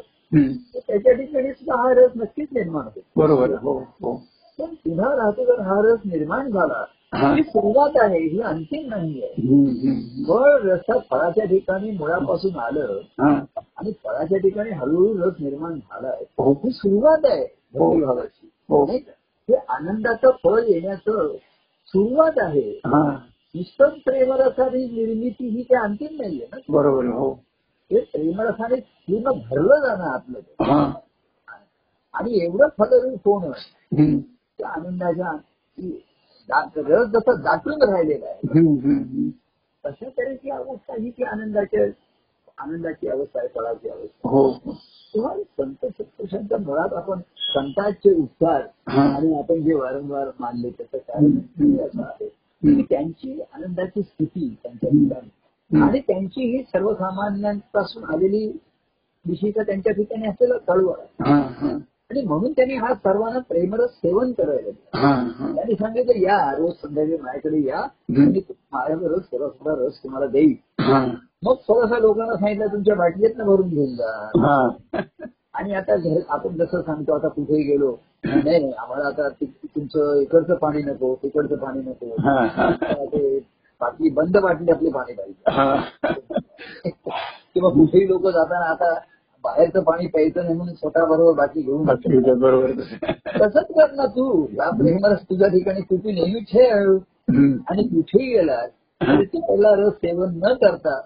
[0.74, 3.58] तर त्याच्या ठिकाणी सुद्धा हा रस नक्कीच निर्माण होतो बरोबर आहे.
[3.62, 4.14] हो हो
[4.58, 7.32] पण पुन्हा राहतो जर हा रस निर्माण झाला हा.
[7.34, 10.24] ही सुरुवात आहे ही अंतिम नाही आहे.
[10.28, 13.32] फळ रसात फळाच्या ठिकाणी मुळापासून आलं हा.
[13.76, 16.52] आणि फळाच्या ठिकाणी हळूहळू रस निर्माण झालाय हो.
[16.64, 18.84] ही सुरुवात आहे भक्तिभावाची हो.
[18.86, 19.12] का?
[19.48, 21.34] हे आनंदाचं फळ येण्याचं
[21.88, 22.70] सुरुवात आहे
[23.56, 27.12] नुसतं प्रेमरसाची निर्मिती ही काही अंतिम नाहीये ना बरोबर आहे.
[27.12, 27.32] हो
[27.90, 30.64] प्रेमरसाने पूर्ण भरलं जाणं आपलं ते.
[30.64, 30.92] हा.
[32.14, 34.18] आणि एवढं फलरूप होणं.
[34.58, 35.36] त्या आनंदाच्या
[36.76, 39.30] रस जसं दाटून राहिलेला आहे.
[39.84, 41.84] तशा तऱ्हेची अवस्था ही ती आनंदाच्या
[42.58, 44.50] आनंदाची अवस्था आहे फळाची अवस्था हो
[45.14, 48.62] तेव्हा संत सत्पुरुषांच्या मुळात आपण संतांचे उपचार.
[48.86, 52.28] आणि आपण जे वारंवार मानले त्याचं कारण असं आहे
[52.62, 58.58] की त्यांची आनंदाची स्थिती त्यांच्या ठिकाणी आणि त्यांची ही सर्वसामान्यांपासून आलेली
[59.26, 60.54] विषयीचा त्यांच्या ठिकाणी असलेला.
[61.26, 61.36] हा.
[61.40, 61.78] हा.
[62.10, 64.70] आणि म्हणून त्यांनी हा सर्वांना प्रेमरस सेवन करायला.
[65.54, 67.78] त्यांनी सांगितलं या रोज संध्याकाळी माझ्याकडे या.
[68.22, 68.40] आणि
[68.72, 70.54] माझ्याकडे रोज थोडा थोडा रस तुम्हाला देईल.
[71.44, 74.28] मग थोडासा लोकांना सांगितलं तुमच्या बाटलीत भरून घेऊन जा.
[75.54, 80.54] आणि आता घर आपण जसं सांगतो आता कुठेही गेलो नाही नाही आम्हाला आता तुमचं इकडचं
[80.54, 82.16] पाणी नको तिकडचं पाणी नको
[83.06, 83.38] ते
[83.80, 85.50] बाटली बंद बाटली आपली पाणी पाहिजे.
[87.54, 88.92] किंवा कुठेही लोक जाताना आता
[89.44, 91.84] बाहेरचं पाणी प्यायचं नाही म्हणून स्वतः बरोबर घेऊन.
[91.84, 92.70] बाकी काय बरोबर.
[93.40, 96.96] तसंच कर ना तू या प्रेमरस तुझ्या ठिकाणी कुठे नेहमी ठेव.
[97.70, 98.70] आणि कुठेही गेलास
[99.22, 101.00] तिकडला रस सेवन न करता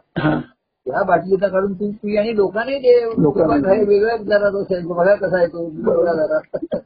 [0.90, 3.22] ह्या बाटलीचा काढून तू पी आणि लोकांनी दे.
[3.22, 5.66] लोकांना वेगळ्याच दरात असेल बघा कसा आहे तो.
[5.66, 6.76] वेगळ्या दरात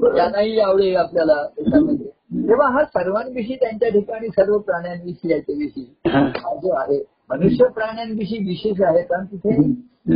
[0.16, 1.46] त्यांनाही आवडेल आपल्याला
[2.48, 6.54] तेव्हा हा सर्वांविषयी त्यांच्या ठिकाणी सर्व प्राण्यांविषयी याच्याविषयी हा.
[6.54, 7.02] जो आहे.
[7.30, 9.02] मनुष्य प्राण्यांविषयी विशेष आहे.
[9.02, 9.54] कारण तिथे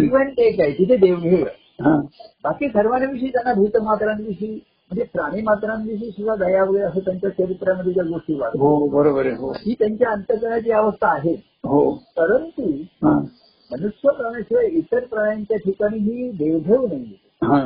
[0.04, 0.72] इव्हेंट एक आहे.
[0.72, 1.82] तिथे देवघेव आहे.
[1.82, 2.00] हा.
[2.44, 8.34] बाकी सर्वांविषयी त्यांना भूतमात्रांविषयी म्हणजे प्राणी मात्रांविषयी सुद्धा दया वगैरे असं त्यांच्या चरित्रामध्ये ज्या गोष्टी
[8.34, 8.60] वाढतात.
[8.60, 9.34] हो बरोबर आहे.
[9.34, 9.50] हो.
[9.50, 11.49] ही त्यांच्या अंतकरणाची अवस्था आहे.
[11.64, 12.62] हो परंतु.
[13.70, 17.58] मनुष्य प्राण्याशिवाय इतर प्राण्यांच्या ठिकाणी ही देवघेव नाही हा.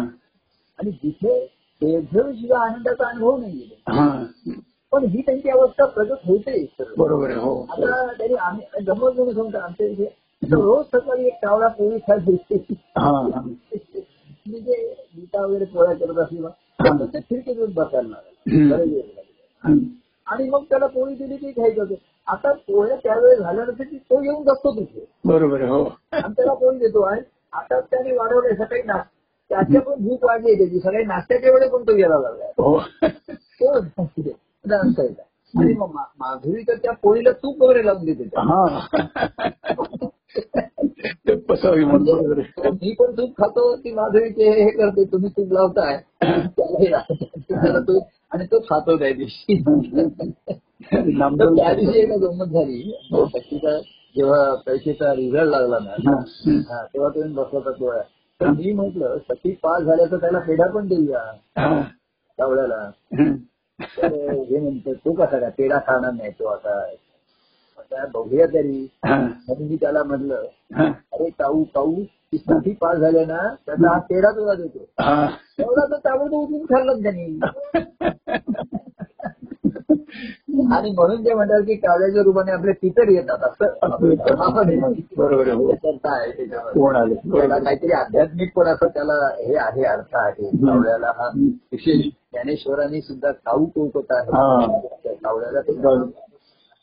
[0.78, 1.44] आणि जिथे
[1.82, 4.24] देवघेव शिवाय आनंदाचा अनुभव नाही हा.
[4.92, 6.66] पण ही त्यांची अवस्था प्रगट होते
[6.98, 10.04] बरोबर हो आता त्यांनी आम्ही गमत म्हणून सांगतो आमच्या इथे
[10.42, 12.78] रोज सकाळी एक कावळा पोळी हा.
[12.98, 13.40] हा.
[14.46, 19.74] म्हणजे गीता वगैरे पोळ्या करत असलेला तर ते खिडकीतून बसायला लागला.
[20.26, 21.94] आणि मग त्याला पोळी दिली की होतं
[22.26, 25.04] आता पोळ्या त्यावेळेस झाल्यानंतर की तो येऊन बसतो तिथे.
[25.24, 25.84] बरोबर हो.
[26.12, 27.00] आणि त्याला पोळी देतो?
[27.00, 27.20] आणि
[27.52, 29.10] आता त्याने वाढवले सकाळी नाश्ता.
[29.50, 30.80] त्याच्या पण भूक वाढली त्याची.
[30.80, 32.78] सकाळी नाश्त्याच्या वेळेस पण तो गेला लागला हो
[33.60, 33.80] तो
[34.68, 35.22] डान्स करायचा.
[35.54, 38.24] आणि मग माधुरी तर त्या पोळीला तूप वगैरे लावून देते.
[38.24, 38.86] हा.
[42.72, 46.00] मी पण तूप खातो ती माधुरीचे हे करते तुम्ही तूप लावताय.
[48.34, 53.80] आणि तो खातो त्या दिवशी त्या दिवशी एक गंमत झाली सखीचा
[54.16, 56.22] जेव्हा पैसेचा रिझल्ट लागला ना हा.
[56.70, 58.02] हा, तेव्हा तुम्ही बसला होता
[58.40, 61.82] तर मी म्हटलं सखी पास झाल्या तर त्याला पेढा पण देऊया हा.
[62.38, 62.90] कावळ्याला.
[63.80, 69.16] तर हे म्हणतो तो कसा काय पेढा खाणार नाही तो आता बघूया तरी हा.
[69.16, 70.42] म्हणून मी त्याला म्हटलं
[70.74, 70.92] हा.
[71.12, 71.94] अरे काऊ काऊ
[72.34, 74.78] ती सखी पास झाल्या ना त्याचा हा पेढा तुला देतो.
[75.58, 77.38] तेवढा तर ताबडतोब उठून खाल्लं त्यांनी.
[80.72, 83.62] आणि म्हणून ते म्हणतात की कावळ्याच्या रूपाने आपले पितर येतात
[87.32, 90.50] त्याला काहीतरी आध्यात्मिक पण असं त्याला हे आहे अर्थ आहे.
[90.50, 94.66] कावळ्याला हा विशेष ज्ञानेश्वरांनी सुद्धा काऊ कौकत आहे हा.
[95.06, 95.72] कावळ्याला ते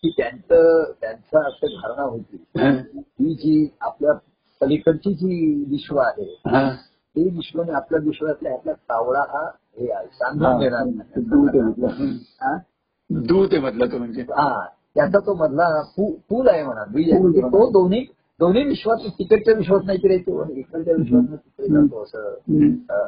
[0.03, 2.43] की त्यांचं त्यांचं असं धारणा होती.
[2.57, 3.33] ही.
[3.33, 4.11] जी आपल्या
[4.61, 6.69] पलीकडची जी विश्व आहे हा.
[7.15, 9.49] ते विश्व आणि आपल्या विश्वातल्या आपला तावडा हा
[9.79, 10.07] हे आहे.
[10.07, 10.59] सांगून.
[10.59, 10.83] देणार
[13.09, 13.91] दूत आहे म्हटलं.
[13.91, 14.21] तो म्हणजे.
[14.21, 14.65] हा.
[14.95, 17.21] त्याचा तो मधला पूल आहे म्हणा द्विज आहे.
[17.21, 18.05] म्हणजे तो दोन्ही
[18.39, 23.05] दोन्ही विश्वात तिकडच्या विश्वात नाही की तो इकडच्या विश्वात तिकडे जातो असं.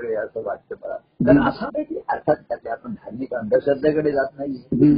[0.00, 0.06] हं.
[0.06, 4.52] इकडे असं वाटतं मला तर असं नाही की अर्थात त्यातल्या आपण धार्मिक अंधश्रद्धेकडे जात नाही
[4.72, 4.94] हं.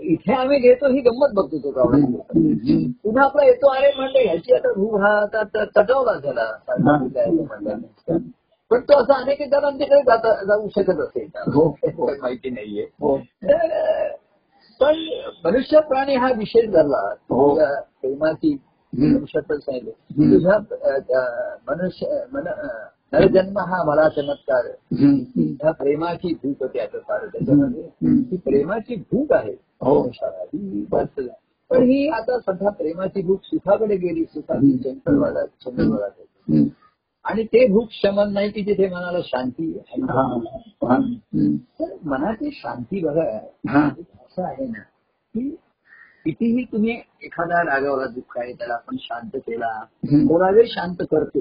[0.00, 2.90] इथे आम्ही घेतो ही गंमत बघतो तो कावडा हं.
[2.90, 6.52] पुन्हा आपला येतो अरे म्हणले ह्याची आता भू हा आता त- तटवला झाला.
[8.70, 10.02] पण तो असं अनेक जणांच्याकडे
[10.46, 11.70] जाऊ शकत असेल हो.
[11.70, 13.16] काही माहिती नाहीये हो.
[14.80, 14.94] पण
[15.44, 17.54] मनुष्य प्राणी हा विशेष झाला हो.
[17.74, 18.56] प्रेमाची
[19.48, 19.90] सांगितलं.
[19.90, 20.58] तुझ्या
[21.68, 22.06] मनुष्य
[23.12, 24.66] नरजन्म हा मला चमत्कार.
[25.62, 27.82] ह्या प्रेमाची भूक होती आता फार त्याच्यामध्ये.
[28.30, 30.02] ही प्रेमाची भूक आहे हो.
[31.70, 35.40] पण ही आता सध्या प्रेमाची भूक सुखाकडे गेली सुखाची चंचलवाला
[36.48, 36.64] हं.
[37.24, 39.72] आणि ते भूक शमन नाही की जिथे मनाला शांती.
[41.80, 43.22] तर मनाची शांती बघा
[43.68, 43.88] हा.
[43.88, 44.80] असं आहे ना
[45.34, 45.48] की
[46.24, 49.84] कितीही तुम्ही एखादा रागावला दुःख आहे त्याला आपण शांत केला.
[50.28, 51.40] थोडा वेळ शांत करतो.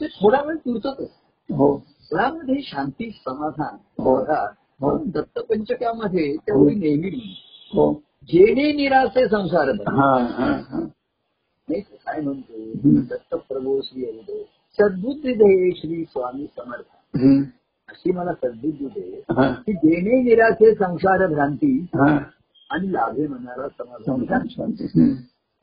[0.00, 1.08] ते थोडा वेळ तुरतच
[1.48, 1.76] हो
[2.10, 4.14] त्यामध्ये शांती समाधान हो.
[4.16, 4.34] हो.
[4.80, 7.34] म्हणून दत्तपंचकामध्ये तेवढी नेहमी
[7.72, 7.92] हो
[8.28, 9.68] जेणे निरासे संसार.
[9.88, 11.80] हा हा हा नाही?
[11.80, 13.00] काय म्हणतो हम्म.
[13.00, 14.42] दत्त प्रभू श्री हरिदेव
[14.78, 17.42] सद्बुद्धी दे श्री स्वामी समर्थ हं.
[17.88, 19.50] अशी मला सद्बुद्धी दे हा.
[19.66, 22.16] की जेणे निरासे संसार भ्रांती हा.
[22.70, 24.84] आणि लाभे मनाला समाधान शांती.
[24.84, 25.14] हं.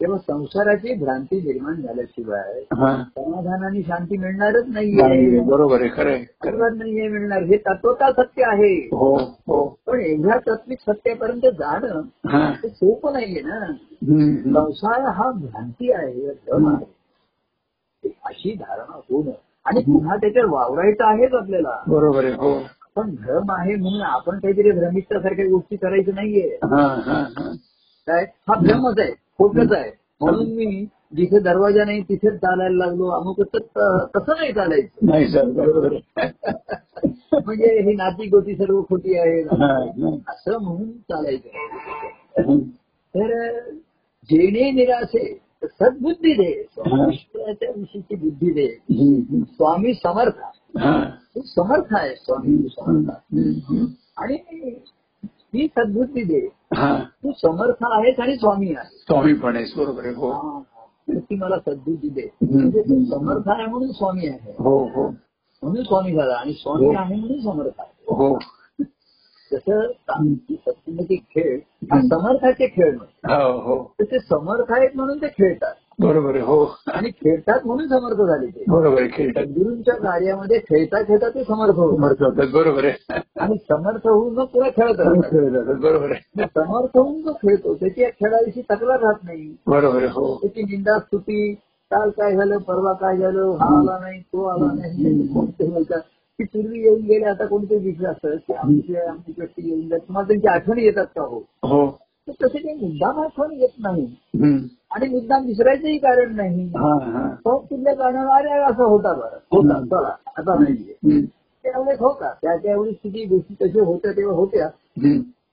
[0.01, 2.59] तेव्हा संसाराची भ्रांती निर्माण झाल्याशिवाय.
[2.63, 7.43] समाधान आणि शांती मिळणारच नाही, नाहीये बरोबर आहे खरं नाहीये मिळणार.
[7.43, 8.73] हे तत्वता सत्य आहे.
[8.91, 9.15] हो
[9.47, 9.63] हो.
[9.87, 12.51] पण एवढ्या तत्विक सत्यापर्यंत जाणं हा.
[12.63, 13.71] ते सोपं नाहीये ना.
[14.53, 16.93] संसार हा भ्रांती आहे भ्रम आहे
[18.25, 19.31] अशी धारणा होणं
[19.65, 21.81] आणि पुन्हा त्याच्यावर वावरायचं आहेच आपल्याला.
[21.87, 22.59] बरोबर आहे हो.
[22.95, 26.57] पण भ्रम आहे म्हणून आपण काहीतरी भ्रमिष्ठासारख्या गोष्टी करायचं नाहीये.
[28.07, 28.23] काय?
[28.47, 29.24] हा भ्रमच आहे.
[29.39, 29.89] खोटच आहे
[30.21, 33.57] म्हणून मी जिथे दरवाजा नाही तिथेच चालायला लागलो अमुक त-
[34.15, 36.29] तसं नाही चालायचं नाही सर बरोबर आहे
[37.39, 40.15] म्हणजे ही नाती गोती सर्व खोटी आहे हा, हा.
[40.29, 42.59] असं म्हणून चालायचं हं.
[43.13, 43.33] तर
[44.29, 45.25] जेणे निराशे
[45.63, 49.13] सद्बुद्धी दे स्वामीच्या विषयीची बुद्धी दे हं.
[49.31, 49.43] हं.
[49.43, 50.39] स्वामी समर्थ
[50.77, 50.99] हा.
[51.35, 53.09] तू समर्थ आहे स्वामी तू समर्थ.
[53.33, 53.51] हं.
[53.69, 53.85] हं.
[54.17, 54.35] आणि
[55.53, 60.13] ही सद्बुद्धी दे हा तू समर्थ आहेस आणि स्वामी आहेस स्वामी पण आहेस बरोबर आहे
[60.13, 60.59] हो.
[61.09, 62.59] ती मला सद्बुद्धी दे हम्म.
[62.59, 64.51] म्हणजे तू समर्थ आहे म्हणून स्वामी आहे.
[64.59, 65.07] हो हो.
[65.63, 66.93] म्हणून स्वामी झाला आणि स्वामी हो.
[66.97, 68.15] आहे म्हणून समर्थ आहे.
[68.15, 68.37] हो.
[69.51, 69.91] जसं
[70.51, 71.59] सत्य खेळ
[71.91, 73.41] हा समर्थाचे खेळ नसतात.
[73.41, 73.83] हो हो.
[74.01, 75.73] ते समर्थ आहेत म्हणून ते खेळतात.
[75.99, 76.63] बरोबर आहे हो.
[76.87, 78.63] आणि खेळतात म्हणून समर्थ झाले ते.
[78.67, 79.43] बरोबर आहे खेळतात.
[79.43, 83.19] सद्गुरूंच्या कार्यामध्ये खेळता खेळता ते समर्थ समर्थ होतात बरोबर आहे.
[83.39, 85.75] आणि समर्थ होऊन मग पुन्हा खेळत राहतात.
[85.75, 86.45] बरोबर आहे.
[86.45, 89.55] समर्थ होऊन जो खेळतो त्याची या खेळाविषयी तक्रार राहत नाही.
[89.67, 90.35] बरोबर आहे हो.
[90.35, 91.53] त्याची निंदा स्तुती
[91.91, 95.13] काल काय झालं परवा काय झालं हा आला नाही तो आला नाही
[96.39, 99.99] की पूर्वी येऊन गेले आता कोणते दिसलं असतं की आमची आमची व्यक्ती येऊन जात.
[99.99, 101.37] तुम्हाला त्यांची आठवणी येतात का हो?
[101.63, 101.85] हो.
[102.27, 104.05] तर तसे काही मुद्दाम आठवण येत नाही.
[104.91, 106.65] आणि मुद्दाम विसरायचंही कारण नाही.
[106.75, 107.27] हा हा.
[107.35, 109.37] तो तुझ्या जाणं अरे असं होता बरं.
[109.51, 111.25] होता चला आता नाहीये हं.
[111.65, 112.33] त्यावेळेस होता.
[112.41, 114.67] त्या त्यावेळी स्थिती गोष्टी कशा होत्या तेव्हा होत्या.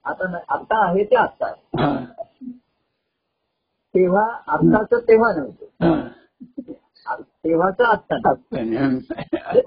[0.05, 0.45] आता नाही.
[0.49, 1.53] आता आहे ते आता.
[3.95, 6.01] तेव्हा आत्ताचं तेव्हा नव्हतं.
[7.11, 8.31] तेव्हाचं आत्ता.
[8.53, 8.99] हं.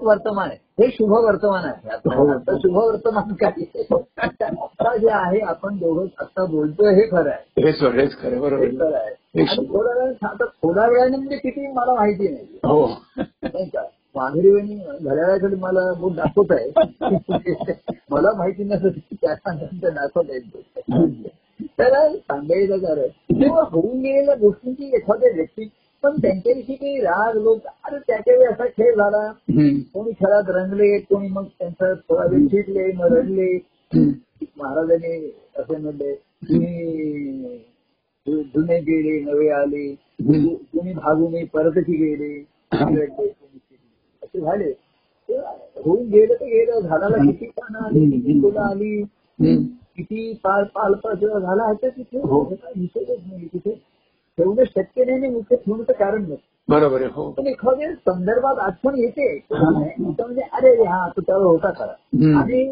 [0.00, 0.84] वर्तमान आहे.
[0.84, 1.88] हे शुभ वर्तमान आहे.
[1.94, 2.38] हो.
[2.58, 3.64] शुभ वर्तमान काय?
[4.58, 7.68] आता जे आहे आपण दोघं आता बोलतोय हे खरं आहे.
[7.68, 8.64] हेच खरं बरोबर.
[8.64, 9.42] हे आहे.
[9.42, 9.68] हे.
[9.68, 12.46] थोड्या वेळाने आता थोड्या वेळाने म्हणजे किती मला माहिती नाही.
[12.64, 12.88] हो.
[13.18, 13.82] नाही का?
[15.04, 16.72] घड्याळाकडे मला बोट दाखवत आहे.
[18.10, 19.14] मला माहिती नसत.
[19.14, 20.38] त्याला नंतर दाखवत आहे.
[21.62, 25.64] तर सांगायचं कारण होऊन गेलेल्या गोष्टींची एखाद्या व्यक्ती
[26.02, 29.30] पण त्यांच्याविषयी काही राग लोक अरे त्याच्यावेळी असा खेळ झाला.
[29.94, 33.54] कोणी खेळात रंगले कोणी मग त्यांचा थोडा वेळ शिकले मग रडले
[33.92, 34.10] हं.
[34.56, 37.58] महाराजांनी असे म्हणले तुम्ही
[38.26, 39.94] जुने गेले नवे आले.
[40.22, 42.34] तुम्ही भागून परतची गेले.
[44.22, 44.72] असे झाले
[45.28, 45.36] ते
[45.76, 49.02] होऊन गेलं तर गेलं झाडाला किती पानं आली किती फुलं आली.
[49.96, 50.64] किती पाल
[51.14, 52.42] जेव्हा झाला तर तिथे हो.
[52.76, 53.78] दिसतच नाही तिथे
[54.38, 57.30] ठेवणं शक्य नाही मुख्य ठेवण्याचं कारण नसतं बरोबर आहे हो.
[57.30, 59.28] पण एखाद्या संदर्भात आठवण येते.
[59.50, 62.38] म्हणजे अरे हा तो त्यावेळी होता खरा.
[62.40, 62.64] आणि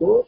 [0.00, 0.20] तो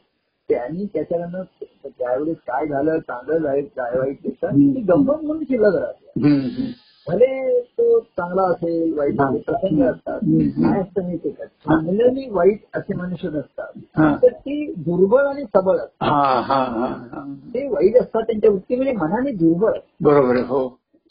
[0.48, 1.42] त्यांनी त्याच्यानं
[1.86, 6.72] त्यावेळेस काय झालं चांगलं झालं काय वाईट त्याचं गंमत म्हणून शिल्लक राहते.
[7.06, 9.20] भले तो चांगला असेल वाईट.
[9.20, 10.48] असेल प्रसंग असतात हम्म.
[10.62, 13.28] काय असतं माहितीये का चांगलं आणि वाईट असे मनुष्य.
[13.28, 17.26] नसतात तर ती दुर्बळ आणि सबळ असतात.
[17.54, 19.78] ते वाईट असतात त्यांच्या वृत्तीमध्ये मनाने दुर्बळ.
[20.00, 20.68] बरोबर हो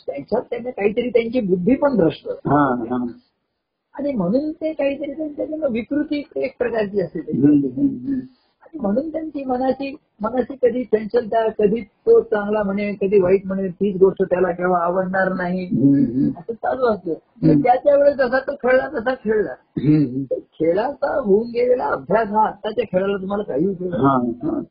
[0.08, 2.28] त्यांच्यात त्यांना काहीतरी त्यांची बुद्धी पण भ्रष्ट
[3.96, 7.20] आणि म्हणून ते काहीतरी त्यांच्याकडनं विकृती एक प्रकारची असते
[8.74, 14.24] म्हणून त्यांची मनाची मनाची कधी चंचलता कधी तो चांगला म्हणे कधी वाईट म्हणे तीच गोष्ट
[14.24, 15.66] त्याला केव्हा आवडणार नाही.
[16.38, 17.14] असं चालू असतं.
[17.64, 19.54] त्याच्या वेळेस जसा तो खेळला तसा खेळला.
[20.40, 23.94] खेळाचा होऊन गेलेला अभ्यास हा आत्ताच्या खेळाला तुम्हाला काही उपयोग.
[23.94, 24.62] हा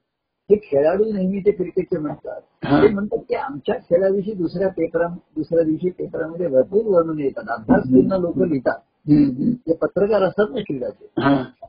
[0.50, 2.40] खेळाडू नेहमी ते क्रिकेटचे म्हणतात.
[2.64, 7.44] ते म्हणतात की आमच्या खेळाविषयी दुसऱ्या पेपरा दुसऱ्या दिवशी पेपरामध्ये भरपूर वर्णन येतात.
[7.48, 8.78] अभ्यासपूर्ण लोक लिहितात.
[9.08, 11.06] जे पत्रकार असतात ना क्रीडाचे.
[11.06, 11.61] ते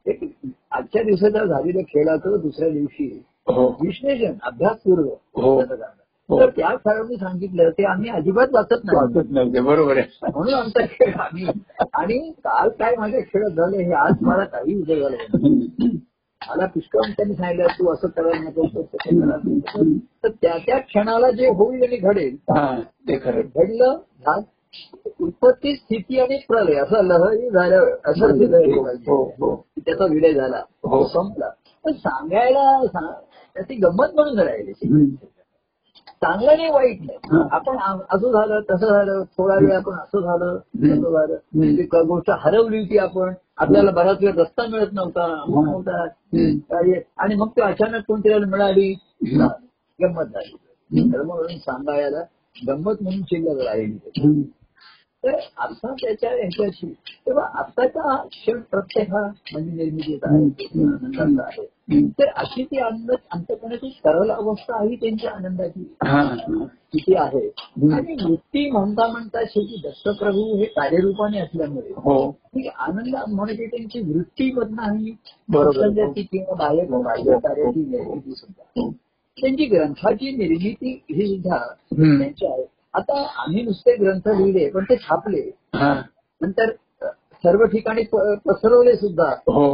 [0.94, 3.06] आजच्या दिवसाच्या झालेल्या खेळाचं दुसऱ्या दिवशी
[3.48, 5.60] हो विश्लेषण अभ्यासपूर्व हो.
[5.60, 5.88] पत्रकार.
[6.30, 6.40] हो.
[6.40, 11.46] तर त्या खेळाडूंनी सांगितलं ते आम्ही अजिबात वाचत नाही बरोबर आहे म्हणून आमचा खेळ आम्ही
[11.94, 15.96] आणि काल काय माझ्या खेळात झालं हे आज मला काही उदय झालं.
[16.42, 18.84] मला पुष्कळ त्यांनी सांगितलं तू असं करायला नको.
[20.24, 22.76] तर त्या त्या क्षणाला जे होईल आणि घडेल हा
[23.08, 24.42] ते खरं घडलं झालं.
[25.22, 28.80] उत्पत्ती स्थिती आणि प्रलय असं लहरी झालं असं हे.
[29.08, 29.66] हो हो.
[29.86, 30.58] त्याचा विलय झाला.
[30.58, 31.04] हो.
[31.04, 31.50] तो संपला.
[31.86, 32.80] पण सांगायला
[33.56, 34.74] त्याची गंमत म्हणून राहिली.
[36.22, 37.44] चांगलं नाही वाईट नाही.
[37.52, 37.78] आपण
[38.12, 42.08] असं झालं तसं झालं थोडा वेळ आपण असं झालं तसं झालं.
[42.08, 43.34] गोष्ट हरवली होती आपण.
[43.58, 45.44] आपल्याला बराच वेळ रस्ता मिळत नव्हता.
[47.18, 48.94] आणि मग ते अचानक कोणतरी मिळाली.
[50.02, 50.56] गंमत झाली.
[51.12, 52.22] धर्म म्हणून सांगायला
[52.68, 53.98] गंमत म्हणून शिल्लक राहिली.
[55.24, 56.88] तर आता त्याच्या ह्याच्याशी
[57.28, 59.22] तेव्हा आताचा हा क्षण प्रत्येक हा
[59.54, 60.44] म्हणजे निर्मितीचा आहे
[60.84, 61.62] आनंदाचा आहे
[61.92, 62.08] हम्म.
[62.08, 66.66] तर अशी ती आनंद अंतकरणाची सरळ अवस्था आहे त्यांच्या आनंदाची हा हा.
[66.94, 67.48] किती आहे
[67.94, 74.52] आणि वृत्ती म्हणता म्हणता शेवटी दत्तप्रभू हे कार्यरूपाने असल्यामुळे हो ही आनंद म्हणजे त्यांची वृत्ती
[74.52, 75.10] मधनं
[75.50, 75.88] बरोबर.
[76.22, 78.90] किंवा बाह्य बाह्य कार्याची निर्मिती सुद्धा
[79.38, 81.58] त्यांची ग्रंथाची निर्मिती ही सुद्धा.
[81.92, 85.42] त्यांची आहे आता आम्ही नुसते ग्रंथ लिहिले पण ते छापले.
[85.76, 86.72] नंतर
[87.44, 89.30] सर्व ठिकाणी पसरवले सुद्धा.
[89.48, 89.66] हो.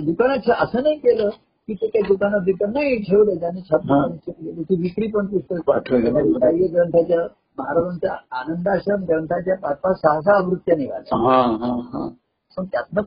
[0.00, 1.28] दुकानात असं नाही केलं
[1.68, 3.38] की ते काही दुकानात दुकान नाही ठेवलं.
[3.40, 3.60] त्याने.
[3.60, 4.16] छापले.
[4.16, 6.10] त्याची विक्री पण पुस्तक पाठवले.
[6.38, 7.20] काही ग्रंथाच्या
[7.58, 11.18] महाराजांच्या आनंदाश्रम ग्रंथाच्या पाच पाच सहा सहा आवृत्त्या निघाल्या.
[11.18, 12.08] हा हा हा.
[12.56, 13.02] पण त्यातनं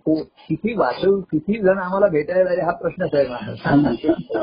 [0.50, 4.42] किती वाचव किती जण आम्हाला भेटायला आले हा प्रश्नच आहे माझा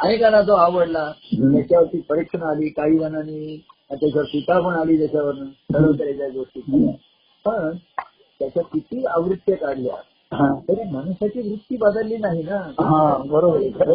[0.00, 1.10] अनेकांना तो आवडला.
[1.32, 3.60] त्याच्यावरती परीक्षण आली काही जणांनी
[3.90, 6.60] त्याच्यावर टीका पण आली त्याच्यावरनं सर्व तऱ्हेच्या गोष्टी.
[7.44, 7.76] पण
[8.40, 9.96] त्याच्या किती आवृत्त्या काढल्या
[10.68, 12.58] तरी मनुष्याची वृत्ती बदलली नाही ना.
[12.80, 13.94] हा बरोबर.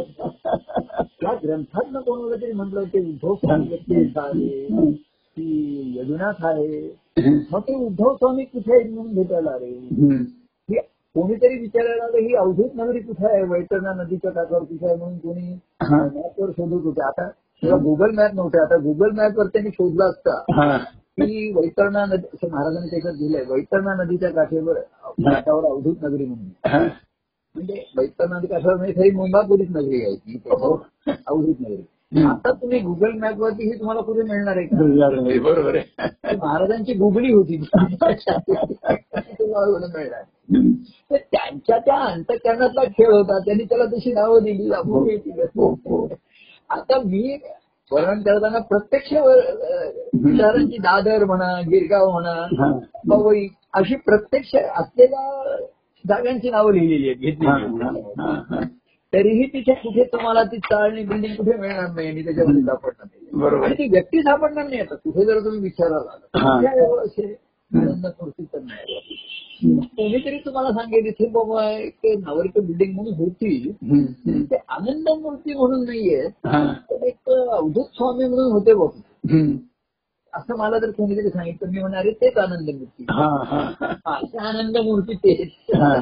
[1.21, 3.75] त्या ग्रंथातनं कोण वगैरे तरी म्हटलं ते उद्धव स्वामी
[4.17, 6.81] आहे की यदुनाथ आहे.
[7.51, 9.51] मग ते उद्धव स्वामी कुठे म्हणून भेटायला.
[10.69, 10.77] ही
[11.15, 13.43] कोणीतरी विचारायला आलं ही अवधूत नगरी कुठे आहे?
[13.43, 15.53] वैतरणा नदीच्या काठावर कुठे आहे म्हणून कोणी.
[15.81, 17.01] मॅपवर शोधत होते.
[17.01, 17.29] आता
[17.63, 18.61] तेव्हा गुगल मॅप नव्हते.
[18.61, 20.41] आता गुगल मॅपवर त्यांनी शोधला असता.
[21.19, 23.43] की वैतरणा नदी असं महाराजांनी त्याच्यात दिलंय.
[23.47, 24.73] वैतरणा नदीच्या काठेवर
[25.33, 26.49] काठावर अवधूत नगरी म्हणून.
[27.55, 30.37] म्हणजे वैतरणा नदी काठावर म्हणजे मुंबापुरीच नगरी आहे ती.
[30.45, 30.85] हो.
[31.27, 31.81] अवधूत नगरी.
[32.25, 34.77] आता तुम्ही गुगल मॅपवरती ही तुम्हाला कुठे मिळणार आहे का?
[35.39, 36.35] बरोबर आहे.
[36.37, 37.57] महाराजांची गुगली होती.
[39.39, 40.21] तुम्हाला मिळणार.
[41.11, 43.39] तर त्यांच्या त्या अंतकरणातला खेळ होता.
[43.39, 44.69] त्यांनी त्याला तशी नावं दिली.
[44.69, 46.07] हो.
[46.69, 47.37] आता मी
[47.91, 49.13] वर्णन करताना प्रत्यक्ष
[50.23, 52.33] विचारांची दादर म्हणा गिरगाव म्हणा.
[53.09, 55.55] पवई अशी प्रत्यक्ष असलेल्या
[56.05, 58.61] जागांची नावं लिहिलेली आहेत हा.
[59.13, 63.65] तरीही तिथे कुठे तुम्हाला ती चाळणी बिल्डिंग कुठे मिळणार नाही आणि त्याच्यामध्ये सापडणार नाही बरोबर.
[63.65, 66.57] आणि ती व्यक्ती सापडणार नाही आता कुठे जर तुम्ही विचारायला हा.
[66.57, 68.09] आला
[69.63, 73.71] कोणीतरी तुम्हाला सांगेल इथे बाबा एक नावरिक बिल्डिंग म्हणून होती.
[74.51, 76.73] ते आनंद मूर्ती म्हणून नाहीये हा.
[76.91, 78.89] तर एक अवधूत स्वामी म्हणून होते बघ.
[80.33, 84.15] असं मला जर कोणीतरी सांगितलं मी म्हणणार तेच आनंद मूर्ती हा, हा, हा.
[84.15, 86.01] अशा आनंद मूर्ती तेच हा.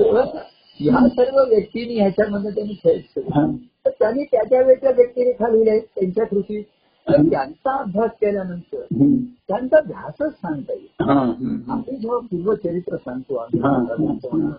[0.00, 0.22] तेव्हा
[0.80, 3.00] ह्या सर्व व्यक्तींनी ह्याच्यामध्ये त्यांनी खेळ.
[3.84, 6.75] तर त्यांनी त्या त्या वेळच्या व्यक्तिरेखा लिहिल्या आहेत त्यांच्या कृती तर
[7.08, 8.80] त्यांचा अभ्यास केल्यानंतर.
[9.48, 11.20] त्यांचा ध्यासच सांगता येईल हा.
[11.72, 13.72] आपण जेव्हा पूर्वचरित्र सांगतो आम्ही हा.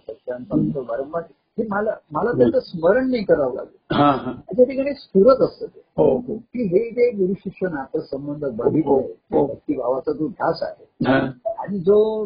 [0.10, 1.24] सांगतो वारंवार
[1.58, 4.32] हे मला मला त्याचं स्मरण नाही करावं लागेल हा, हा.
[4.56, 9.02] त्या ठिकाणी स्फुरत असतं ते हो हो की हे जे गुरु शिष्य नातं संबंध बघितलं
[9.32, 11.18] भक्तिभावाचा जो ध्यास आहे हा,
[11.64, 12.26] आणि जो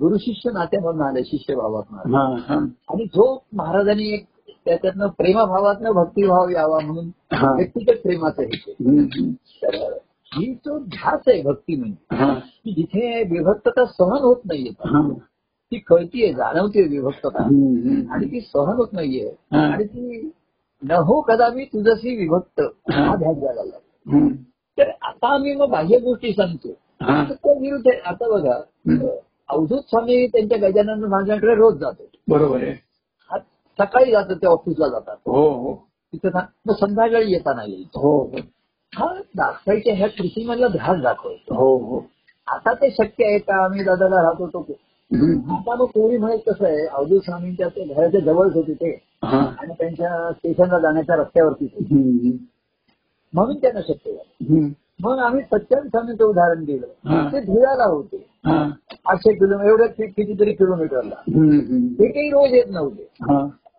[0.00, 2.58] गुरु शिष्य नात्यामधून आले हा, हा.
[2.88, 4.24] आणि जो महाराजांनी एक
[4.66, 7.08] त्याच्यातनं प्रेमभावातनं भक्तिभाव यावा म्हणून.
[7.56, 8.72] व्यक्तिगत प्रेमाचं हे.
[9.62, 9.74] तर
[10.32, 14.70] ही तो ध्यास आहे भक्ती म्हणजे जिथे विभक्तता सहन होत नाहीये.
[15.72, 17.42] ती कळतीये जाणवते विभक्तता.
[18.10, 19.30] आणि ती सहन होत नाहीये.
[19.52, 20.30] आणि ती
[20.82, 22.60] न हो कदापि तुझशी विभक्त
[22.92, 24.28] हा ध्यास झाला हम्म.
[24.78, 26.72] तर आता आम्ही मग बाह्य गोष्टी सांगतो
[27.34, 28.00] त्या विरुद्ध आहे.
[28.00, 28.60] आता बघा
[29.48, 32.85] अवधूत स्वामी त्यांच्या गजानन महाराजांकडे रोज जातो बरोबर आहे
[33.78, 35.74] सकाळी जातात ते ऑफिसला जातात हो हो
[36.12, 38.38] तिथं ना- मग संध्याकाळी येताना येईल हो हो
[38.92, 39.06] हा
[39.36, 42.04] दाखवायच्या ह्या कृतीमधला ध्यास दाखवतो हो हो
[42.48, 44.58] आता ते शक्य आहे का आम्ही दादाला राहतो तो
[45.10, 45.54] हम्म.
[45.54, 48.90] आता मग कोणी म्हणत कसं आहे अवधूत स्वामींच्या ते घराच्या जवळच होते ते.
[49.22, 51.66] आणि त्यांच्या स्टेशनला जाण्याच्या रस्त्यावरती.
[53.34, 54.68] म्हणून त्यांना शक्य झालं.
[55.00, 56.64] मग आम्ही सत्यान स्वामीचं उदाहरण.
[56.64, 58.24] दिलं ते धुळ्याला होते.
[59.06, 61.14] आठशे किलोमीटर एवढ्या कितीतरी किलोमीटरला.
[61.98, 63.08] ते काही रोज येत नव्हते.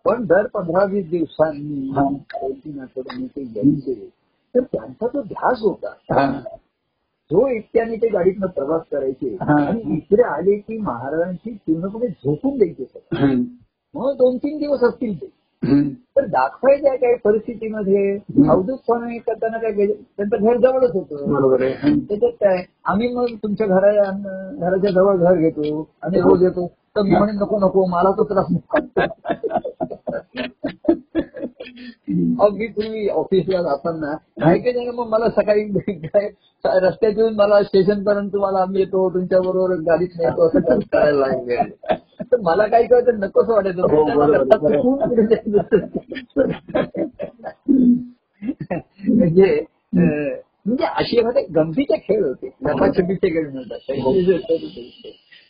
[0.08, 3.94] पण दर पंधरा वीस दिवसांनी आठवड्यांनी ते यायचे
[4.54, 5.90] तर त्यांचा तो ध्यास होता.
[7.30, 9.36] जो एकट्याने ते गाडीतनं प्रवास करायचे.
[9.40, 13.36] आणि इकडे आले की महाराजांची पूर्णपणे झोपून द्यायचे.
[13.94, 15.26] मग दोन तीन दिवस असतील ते.
[15.62, 18.12] तर दाखवायच्या काही परिस्थितीमध्ये
[18.48, 21.32] अवधूत स्वामी करताना काय त्यांचं घर जवळच होतं.
[21.32, 21.94] बरोबर आहे.
[22.00, 26.66] त्याच्यात काय आम्ही मग तुमच्या घरा घराच्या जवळ घर घेतो आणि रोज येतो.
[26.96, 28.78] तर मी म्हणे नको नको मला तो त्रास नको.
[32.50, 35.64] मी पूर्वी ऑफिसला जाताना काही काही जण मग मला सकाळी
[35.98, 36.28] काय
[36.64, 41.26] रस्त्यात येऊन मला स्टेशन पर्यंत मला आम्ही येतो तुमच्या बरोबर गाडीत नेतो असं कर- करायला
[41.26, 41.72] लागेल
[42.38, 43.82] तर मला काही कळतं नकोच वाटायचं.
[43.82, 44.96] हो.
[49.08, 49.64] म्हणजे
[50.66, 52.46] म्हणजे असे एखादे गमतीचे खेळ होते.
[52.62, 53.78] लपाछपीचे खेळ म्हणतात.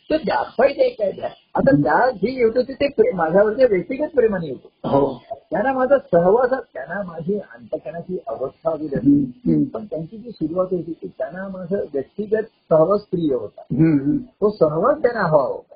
[0.09, 0.17] ते.
[0.17, 1.11] तर दाखवायचे काय
[1.55, 5.17] आता त्या जे येत होते ते माझ्यावरच्या व्यक्तिगत प्रेमाने होतो हो
[5.51, 8.69] त्यांना माझा सहवास त्यांना माझी अंतकणाची अवस्था.
[8.69, 9.63] हम्म.
[9.63, 13.61] पण त्यांची जी सुरुवात होती की त्यांना माझं व्यक्तिगत सहवास प्रिय होता.
[14.41, 15.75] तो सहवास त्यांना हवा होता.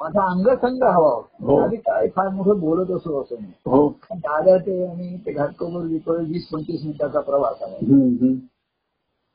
[0.00, 1.20] माझा अंगसंग हवा हो.
[1.42, 5.80] होता आम्ही काय फार मोठं बोलत असो असं नाही हो दादा ते आणि ते घाटकोबर
[5.80, 8.34] विकोबर वीस पंचवीस मिनिटाचा प्रवास आहे.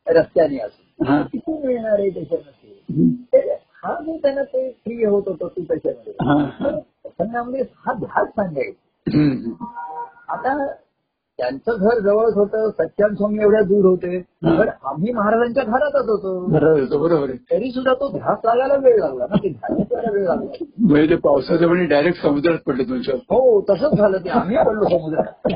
[0.07, 1.21] रस्त्याने असो हा.
[1.21, 6.33] किती मिळणार आहे त्याच्यामध्ये हा जो त्यांना ते प्रिय होत होतं तू त्याच्यामध्ये हा.
[6.33, 6.69] हा.
[7.03, 9.53] प्रसंगामध्ये हा ध्यास सांगायचा.
[10.27, 10.65] आता
[11.39, 14.19] त्यांचं घर जवळच होतं सच्चान स्वामी एवढ्या दूर होते.
[14.43, 19.49] पण आम्ही महाराजांच्या घरातच होतो बरोबर तरी सुद्धा तो ध्यास लागायला वेळ लागला ना ते
[19.49, 24.29] ध्यानाला वेळ लागला म्हणजे ते पावसाच्या पाणी डायरेक्ट समुद्रात पडले तुमच्या हो तसंच झालं ते
[24.31, 25.51] आम्ही पडलो समुद्रात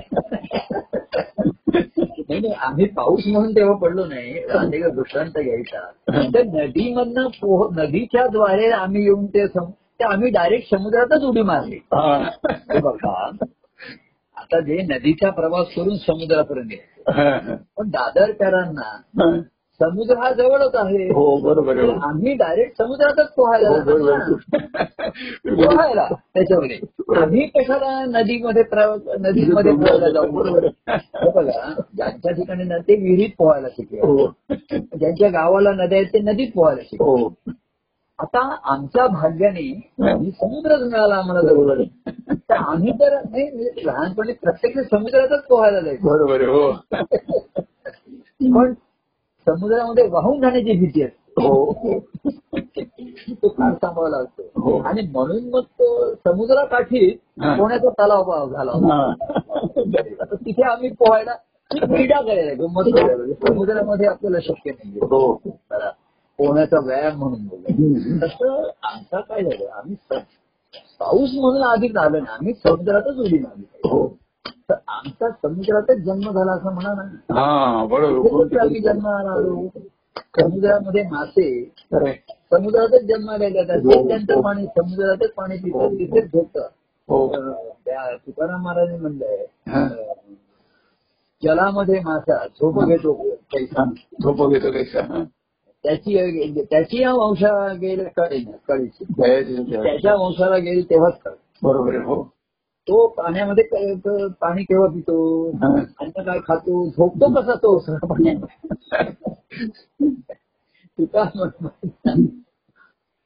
[2.29, 5.79] नाही नाही आम्ही पाऊस म्हणून तेव्हा पडलो नाही अनेक दृष्टांत घ्यायचा
[6.33, 11.79] तर नदीमधनं पोह नदीच्या द्वारे आम्ही येऊन ते सम- ते आम्ही डायरेक्ट समुद्रातच उडी मारली.
[12.81, 13.31] बघा.
[14.37, 17.01] आता जे नदीचा प्रवास करून समुद्रापर्यंत येतो.
[17.77, 19.01] पण दादरकरांना.
[19.81, 21.07] समुद्र हा जवळच आहे.
[21.07, 23.75] हो बरोबर आम्ही डायरेक्ट समुद्रातच पोहायला हो.
[25.55, 26.79] पोहायला त्याच्यामध्ये
[27.21, 28.63] आम्ही कशाला नदीमध्ये
[29.19, 30.67] नदीमध्ये पोहायला जाऊ बरोबर
[31.35, 33.99] बघा ज्यांच्या ठिकाणी ते विहिरीत पोहायला शिकले.
[33.99, 34.27] हो.
[34.73, 37.05] ज्यांच्या गावाला नद्या आहेत ते नदीत पोहायला शिकले.
[37.05, 37.33] हो.
[38.19, 39.71] आता आमच्या भाग्याने
[40.31, 41.81] समुद्रच मिळाला आम्हाला जवळ.
[42.29, 46.07] तर आम्ही तर नाही, लहानपणी प्रत्यक्ष समुद्रातच पोहायला जायचो.
[46.09, 46.71] बरोबर हो.
[48.55, 48.73] पण
[49.47, 51.47] समुद्रामध्ये वाहून जाण्याची भीती असते.
[51.47, 51.99] हो.
[53.33, 54.23] तो फार सांभाळला हो.
[54.23, 57.05] असतो आणि म्हणून मग तो समुद्राकाठी
[57.41, 57.55] हा.
[57.57, 58.95] पोहण्याचा तलाव झाला होता.
[58.95, 60.35] हा.
[60.35, 61.35] तिथे आम्ही पोहायला
[61.71, 64.99] क्रीडा करायला गंमत करायला समुद्रामध्ये आपल्याला शक्य नाही.
[65.01, 65.33] हो.
[66.39, 68.17] पोहण्याचा व्यायाम म्हणून.
[68.19, 69.95] तसं आमचा काय झालं आम्ही
[70.99, 73.63] पाऊस म्हणून आधी झालं ना आम्ही समुद्रातच उडी मारली.
[73.89, 74.05] हो.
[74.69, 77.03] आमचा समुद्रातच जन्म झाला असं म्हणा ना.
[77.33, 78.43] हा बरोबर.
[78.43, 79.67] तिथेच आम्ही जन्माला आलो.
[80.39, 81.49] समुद्रामध्ये मासे.
[82.51, 86.69] समुद्रातच जन्माला येतात तेच त्यांचं पाणी समुद्रातच पाणी पितात तिथेच झोपतात
[87.09, 87.27] हो.
[87.85, 89.87] त्या तुकाराम महाराजांनी म्हणलंय हा.
[91.43, 93.13] जलामध्ये मासा झोप घेतो.
[93.53, 93.83] हा.
[94.21, 95.23] झोप घेतो कैसा हा.
[95.83, 99.83] त्याची त्याची या वंशा गेले कळी कळीची जयाची जय.
[99.83, 101.31] त्याच्या वंशाला गेली तेव्हाच कळ
[101.63, 102.21] बरोबर हो.
[102.89, 103.63] तो पाण्यामध्ये
[104.41, 105.47] पाणी केव्हा पितो.
[105.99, 106.89] अन्न काय खातो?
[106.89, 107.79] झोपतो कसा तो?
[110.99, 111.23] तुका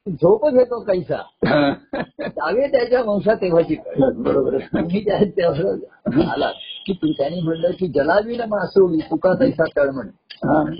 [0.06, 1.72] झोप घेतो कैसा हा.
[2.20, 4.58] जागे त्याच्या वंशात तेव्हाची बरोबर.
[4.58, 5.16] तुम्ही त्या
[6.32, 6.50] आला.
[6.86, 10.06] की त्याने म्हणलं की जलावीला मासोळी तुका तैसा कळ म्हण.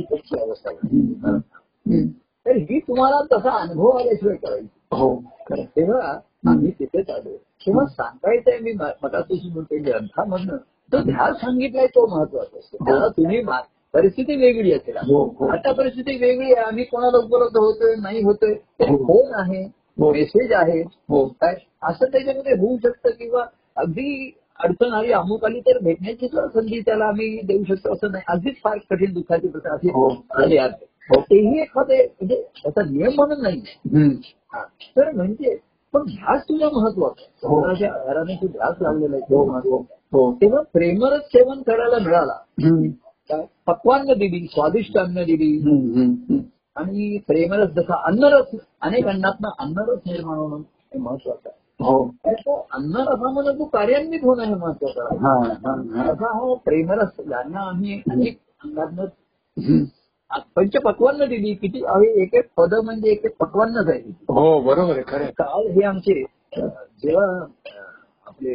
[0.03, 0.71] त्याची अवस्था.
[2.47, 4.69] तर ही तुम्हाला तसा अनुभव आल्याशिवाय करायची.
[4.93, 5.23] हो
[5.53, 7.37] तेव्हा आम्ही तिथेच आलो
[7.67, 10.57] तेव्हा सांगायचंय मी मगाशी म्हणते ग्रंथामधनं
[10.93, 12.85] तो ध्यास सांगितलाय तो महत्त्वाचा असतो.
[12.85, 13.41] त्याला तुम्ही
[13.95, 14.97] परिस्थिती वेगळी असेल.
[14.97, 15.47] हो हो.
[15.47, 16.65] आता परिस्थिती वेगळी आहे.
[16.65, 18.97] आम्ही कोणाला उपलब्ध होतोय नाही होतोय हो.
[18.97, 19.63] फोन आहे
[20.01, 20.13] हो.
[20.13, 20.81] मेसेज आहे.
[21.09, 21.27] हो.
[21.41, 23.45] काय असं त्याच्यामध्ये होऊ शकतं किंवा
[23.77, 24.31] अगदी
[24.61, 28.25] अडचण आली अमुक आली तर भेटण्याची संधी त्याला आम्ही देऊ शकतो असं नाही.
[28.29, 30.09] अगदीच फार कठीण दुःखाची प्रथा अशी हो.
[30.35, 30.85] आली आहे.
[31.11, 31.21] हो.
[31.21, 33.61] तेही एखादे म्हणजे त्याचा नियम म्हणून नाही.
[34.53, 34.63] हा.
[34.97, 35.57] तर म्हणजे
[35.93, 37.45] पण ध्यास तुझा महत्त्वाचा
[38.43, 39.25] तू ध्यास लावलेला आहे
[40.31, 42.37] तेव्हा प्रेमरच सेवन करायला मिळाला.
[43.67, 45.61] पक्वान्न दिली स्वादिष्ट अन्न दिली.
[46.77, 51.85] आणि प्रेमरस जसा अन्नरस अनेक अन्नातनं अन्नरस निर्माण होणं हे महत्वाचं आहे.
[51.85, 52.05] हो.
[52.73, 55.19] अन्नरसामध्ये तू कार्यान्वित होणं हे महत्वाचं आहे.
[55.19, 59.03] हा प्रेमरस यांना आम्ही अनेक अंगातनं
[59.59, 59.85] हम्म.
[60.57, 61.83] पंचपक्वान्न दिली किती
[62.19, 65.27] एक एक पद म्हणजे एक एक पक्वान्नच आहे हो बरोबर आहे खरं.
[65.39, 66.23] काल हे आमचे
[66.53, 67.27] जेव्हा
[68.27, 68.55] आपले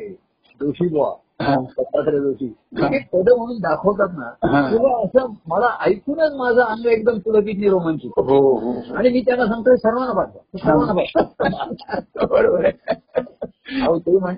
[0.61, 1.13] जोशी बुवा.
[1.41, 2.45] दत्तात्रय जोशी
[2.81, 2.87] हा.
[2.95, 4.29] एक पद म्हणून दाखवतात ना.
[4.71, 9.75] तेव्हा असं मला ऐकूनच माझं अंग एकदम पुलकित रोमांचित हो हो आणि मी त्यांना सांगतोय
[9.75, 14.35] सर्वांना पाठवा सर्वांना पाठवा बरोबर आहे अहो ते म्हण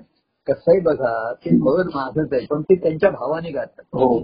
[0.50, 4.18] कसंही बघा ते पद माझंच आहे पण ते त्यांच्या भावाने गातात हो.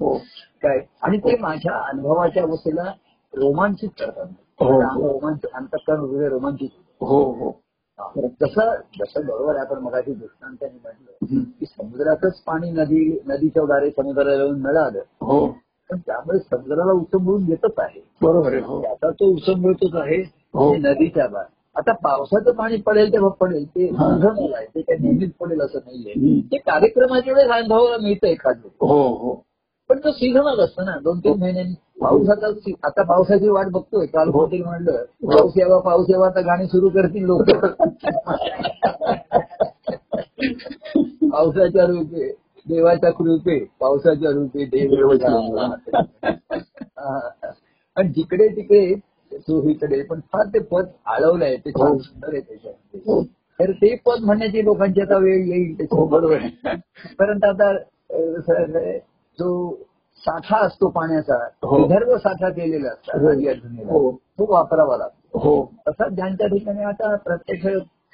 [0.00, 0.18] हो.
[0.62, 0.80] काय?
[1.02, 2.92] आणि ते माझ्या अनुभवाच्या अवस्थेला
[3.34, 4.26] रोमांचित करतात.
[4.60, 4.80] हो.
[4.80, 6.68] रोमांच अंतकरण हृदय रोमांचित
[7.00, 7.60] हो हो.
[8.40, 11.42] जसं जसं बरोबर आहे आपण मगाशी दृष्टांताने म्हटलं.
[11.42, 14.98] की समुद्रातच पाणी नदी नदीच्या द्वारे समुद्राला येऊन मिळालं.
[15.20, 15.46] हो.
[15.90, 18.00] पण त्यामुळे समुद्राला उसंबळून येतच आहे.
[18.22, 18.82] बरोबर आहे हो.
[18.82, 20.22] त्याचा तो उसंबळतोच आहे
[20.78, 21.53] नदीच्या बाहेर.
[21.76, 24.08] आता पावसाचं पाणी पडेल तेव्हा पडेल ते हा.
[24.08, 26.40] सीझनल आहे ते काय नेहमीच पडेल असं नाहीये.
[26.40, 28.68] ते कार्यक्रमाच्या वेळेस अनुभवाला मिळतं एखादं.
[28.80, 29.34] हो हो.
[29.90, 31.74] पण तो सीझनल असतं ना दोन तीन महिन्यांनी.
[32.00, 32.46] पाऊस आता
[32.82, 34.38] आता पावसाची वाट बघतोय काल हो.
[34.38, 37.50] कोणतरी म्हणलं पाऊस यावा पाऊस यावा तर गाणी सुरू करतील लोक.
[41.30, 42.28] पावसाच्या रूपे
[42.66, 45.10] देवाच्या कृपे पावसाच्या रूपे देव
[46.98, 47.18] हा.
[47.96, 48.94] आणि जिकडे तिकडे
[49.38, 51.98] चोहीकडे पण फार ते पद आळवलंय ते छान हो.
[51.98, 53.22] सुंदर आहे त्याच्यामध्ये
[53.58, 56.06] तर ते पद म्हणण्याची लोकांची आता वेळ येईल हो.
[56.06, 56.76] बरोबर आहे
[57.18, 57.72] परंतु आता
[59.38, 59.50] जो
[60.22, 61.76] साठा असतो पाण्याचा हो.
[61.76, 64.10] विदर्भ साठा केलेला असतो.
[64.38, 67.66] तो वापरावा लागतो हो तसाच ज्यांच्या ठिकाणी आता प्रत्यक्ष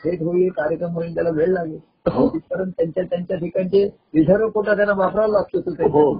[0.04, 1.78] भेट होईल कार्यक्रम होईल त्याला वेळ लागेल
[2.08, 2.26] हो.
[2.28, 3.84] तिथपर्यंत त्यांच्या त्यांच्या ठिकाणचे
[4.14, 6.12] रिझर्व्ह कोटा त्यांना वापरावा लागतो हो.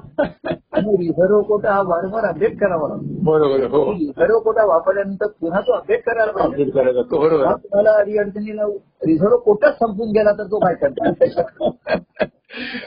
[0.73, 5.73] आणि रिझर्व्ह कोटा हा वारंवार अपडेट करावा लागतो बरोबर हो रिझर्व्ह कोटा वापरल्यानंतर पुन्हा तो
[5.73, 7.53] अपडेट करायला पाहिजे हा.
[7.55, 8.67] तुम्हाला अडचणीला
[9.07, 11.71] रिझर्व्ह कोटाच संपून गेला तर तो काय करतो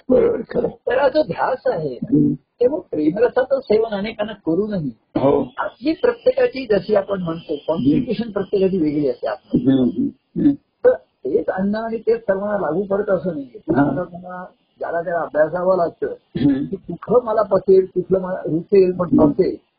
[0.10, 0.76] बरोबर आहे, खरं आहे.
[0.88, 1.96] तर हा जो ध्यास आहे.
[2.60, 5.40] तेव्हा प्रेमरसाचं सेवन अनेकांना करू नये हो
[5.82, 10.52] ही प्रत्येकाची जशी आपण म्हणतो कॉम्प्लिकेशन प्रत्येकाची वेगळी असते आतमध्ये.
[11.26, 14.46] तेच अन्न आणि तेच सर्वांना लागू पडत असं नाहीये तुम्हाला
[14.80, 16.08] ज्याला त्याला अभ्यासावं लागतं.
[16.66, 19.08] की कुठलं मला पचेल कुठलं मला रुचेल पण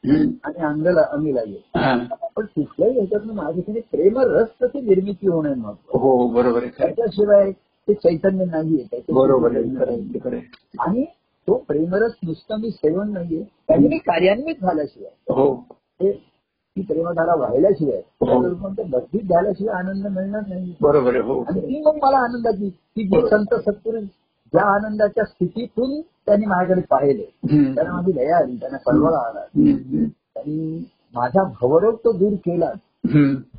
[0.07, 0.31] हम्म.
[0.45, 1.61] आणि अंगला अंगी लागेल.
[2.37, 6.65] पण कुठल्याही ह्याच्यातून माझ्या ठिकाणी प्रेम रस त्याची निर्मिती होणे महत्त्व हो बरोबर.
[6.65, 7.51] त्याच्याशिवाय
[7.89, 9.57] ते चैतन्य नाहीये बरोबर.
[10.79, 11.05] आणि
[11.49, 15.55] तो प्रेमरस नुसतं मी सेवन नाहीये काहीतरी कार्यान्वित झाल्याशिवाय हो
[16.77, 18.69] ते ती प्रेमधारा व्हायल्याशिवाय हो.
[18.69, 23.21] ते भक्तीत झाल्याशिवाय आनंद मिळणार नाही बरोबर हो आणि ती मग मला आनंदाची की जे
[23.29, 24.03] संत सत्पुरुष
[24.53, 27.23] ज्या आनंदाच्या स्थितीतून त्यांनी माझ्याकडे पाहिले.
[27.45, 29.45] त्यांना माझी दया आली त्यांना कळवळा आला.
[29.55, 32.71] त्यांनी माझा भवरोग तो दूर केला.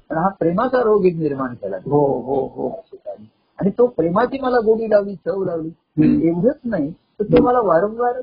[0.10, 2.70] पण हा प्रेमाचा रोग एक निर्माण केला हो हो हो
[3.60, 5.70] आणि तो प्रेमाची मला गोडी लावली चव लावली.
[6.28, 8.22] एवढंच नाही तर ते मला वारंवार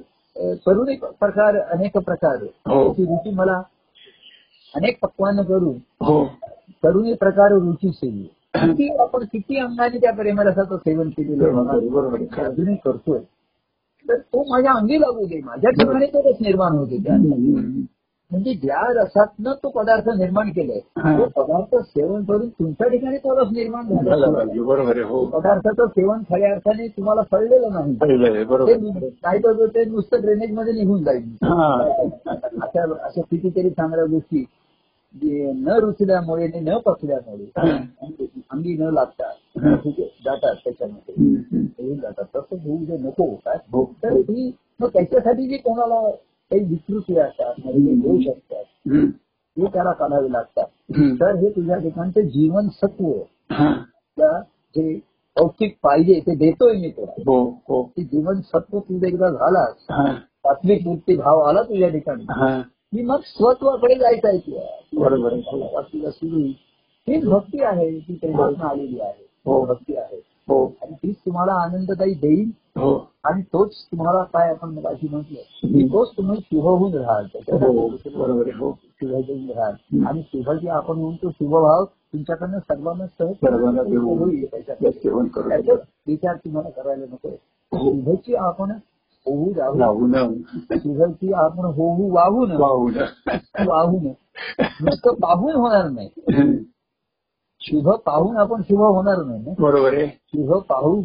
[0.66, 2.82] करून एक प्रकार अनेक प्रकार हो.
[2.84, 3.60] त्याची रुची मला
[4.74, 6.24] अनेक पक्वान करून हो.
[6.82, 11.88] करून प्रकार रुची सेवी किती आपण किती अंगाने त्या प्रेमरसाचं सेवन केलेलं आहे.
[11.88, 12.44] बरोबर.
[12.44, 13.18] अजूनही करतोय.
[14.08, 15.40] तर तो माझ्या अंगी लागू दे.
[15.44, 16.96] माझ्या ठिकाणी तो रस निर्माण होते.
[16.96, 17.16] त्या.
[18.30, 21.18] म्हणजे ज्या रसातनं तो पदार्थ निर्माण केलाय हा.
[21.18, 25.02] तो पदार्थ सेवन करून तुमच्या ठिकाणी तो रस निर्माण झालं.
[25.02, 25.24] हो.
[25.24, 27.96] पदार्थाचं सेवन खऱ्या अर्थाने तुम्हाला कळलेलं नाही.
[28.26, 29.08] आहे.
[29.08, 31.28] काय करतो ते नुसतं ड्रेनेजमध्ये निघून जाईल.
[31.42, 31.74] हा.
[32.26, 34.44] अशा अशा कितीतरी चांगल्या गोष्टी
[35.14, 37.44] न रुचल्यामुळे आणि न पचल्यामुळे
[38.50, 39.30] अंगी न लागता.
[39.76, 43.24] ठीक जातात त्याच्यामध्ये जातात तसं होऊ जे नको
[43.72, 43.84] हो.
[44.02, 44.50] तर ही
[44.80, 49.06] मग त्याच्यासाठी जे कोणाला काही विकृती असतात काही दोष असतात हम्म.
[49.56, 50.66] ते त्याला काढावे लागतात.
[51.20, 53.10] तर हे तुझ्या ठिकाणचं जीवनसत्व
[53.50, 53.72] हा.
[54.18, 54.38] तुला
[54.76, 54.98] जे
[55.36, 57.38] औकिक पाहिजे ते देतोय मी तुला हो
[57.68, 60.12] हो ते जीवनसत्व तुझं एकदा झालास हा.
[60.14, 62.24] सात्विक वृत्ती भाव आला तुझ्या ठिकाणी
[62.92, 62.98] हा.
[62.98, 64.38] की मग स्वत्वाकडे जायचं आहे.
[64.96, 65.32] बरोबर.
[67.08, 69.26] हीच भक्ती आहे ती प्रेमातून आलेली आहे.
[69.46, 69.64] हो.
[69.64, 70.22] भक्ती आहे.
[70.48, 70.66] हो.
[70.66, 72.50] आणि तीच तुम्हाला आनंददायी देईल.
[72.80, 73.10] हो.
[73.24, 75.38] आणि तोच तुम्हाला काय आपण मगाशी म्हटलं
[75.92, 77.88] तोच तुम्ही शुभ होऊन राहाल हो.
[77.88, 78.72] बरोबर हो.
[78.82, 79.10] शुभ
[79.56, 80.04] राहाल.
[80.06, 83.34] आणि शुभ जे आपण म्हणतो शुभभाव तुमच्याकडनं सर्वांना सहज.
[84.18, 84.76] होईल त्याच्यात.
[86.06, 87.28] विचार तुम्हाला करायला नको.
[87.74, 88.72] शुभची आपण
[89.26, 90.42] होऊ राहू लावून
[90.78, 92.94] शुभची आपण होऊ वाहून वाहून
[93.68, 94.06] वाहून
[94.60, 96.08] नुसतं पाहून होणार नाही.
[97.60, 99.52] शुभ पाहून आपण शुभ होणार नाही ना.
[99.58, 100.06] बरोबर आहे.
[100.06, 101.04] शुभ पाहून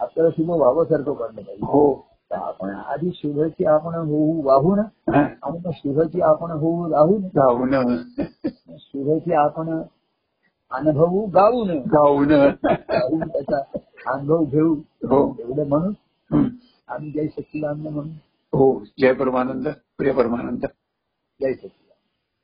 [0.00, 1.66] आपल्याला शुभ व्हावंसारखं पडलं पाहिजे.
[1.66, 2.06] हो.
[2.30, 4.78] आपण आधी शुभची आपण होऊ वाहून.
[4.78, 7.96] आणि मग शुभची आपण होऊ राहून लावून
[8.78, 9.82] शुभची आपण
[10.70, 13.78] अनुभवू गाऊन गाऊन गाऊन त्याचा
[14.12, 14.74] अनुभव घेऊ.
[15.04, 15.36] हो.
[15.40, 15.92] एवढं म्हणून.
[16.88, 18.08] आम्ही जय सच्चिदानंद म्हणून.
[18.52, 19.68] हो जय परमानंद
[19.98, 20.66] प्रिय परमानंद.
[21.40, 21.85] जय सच्चिदानंद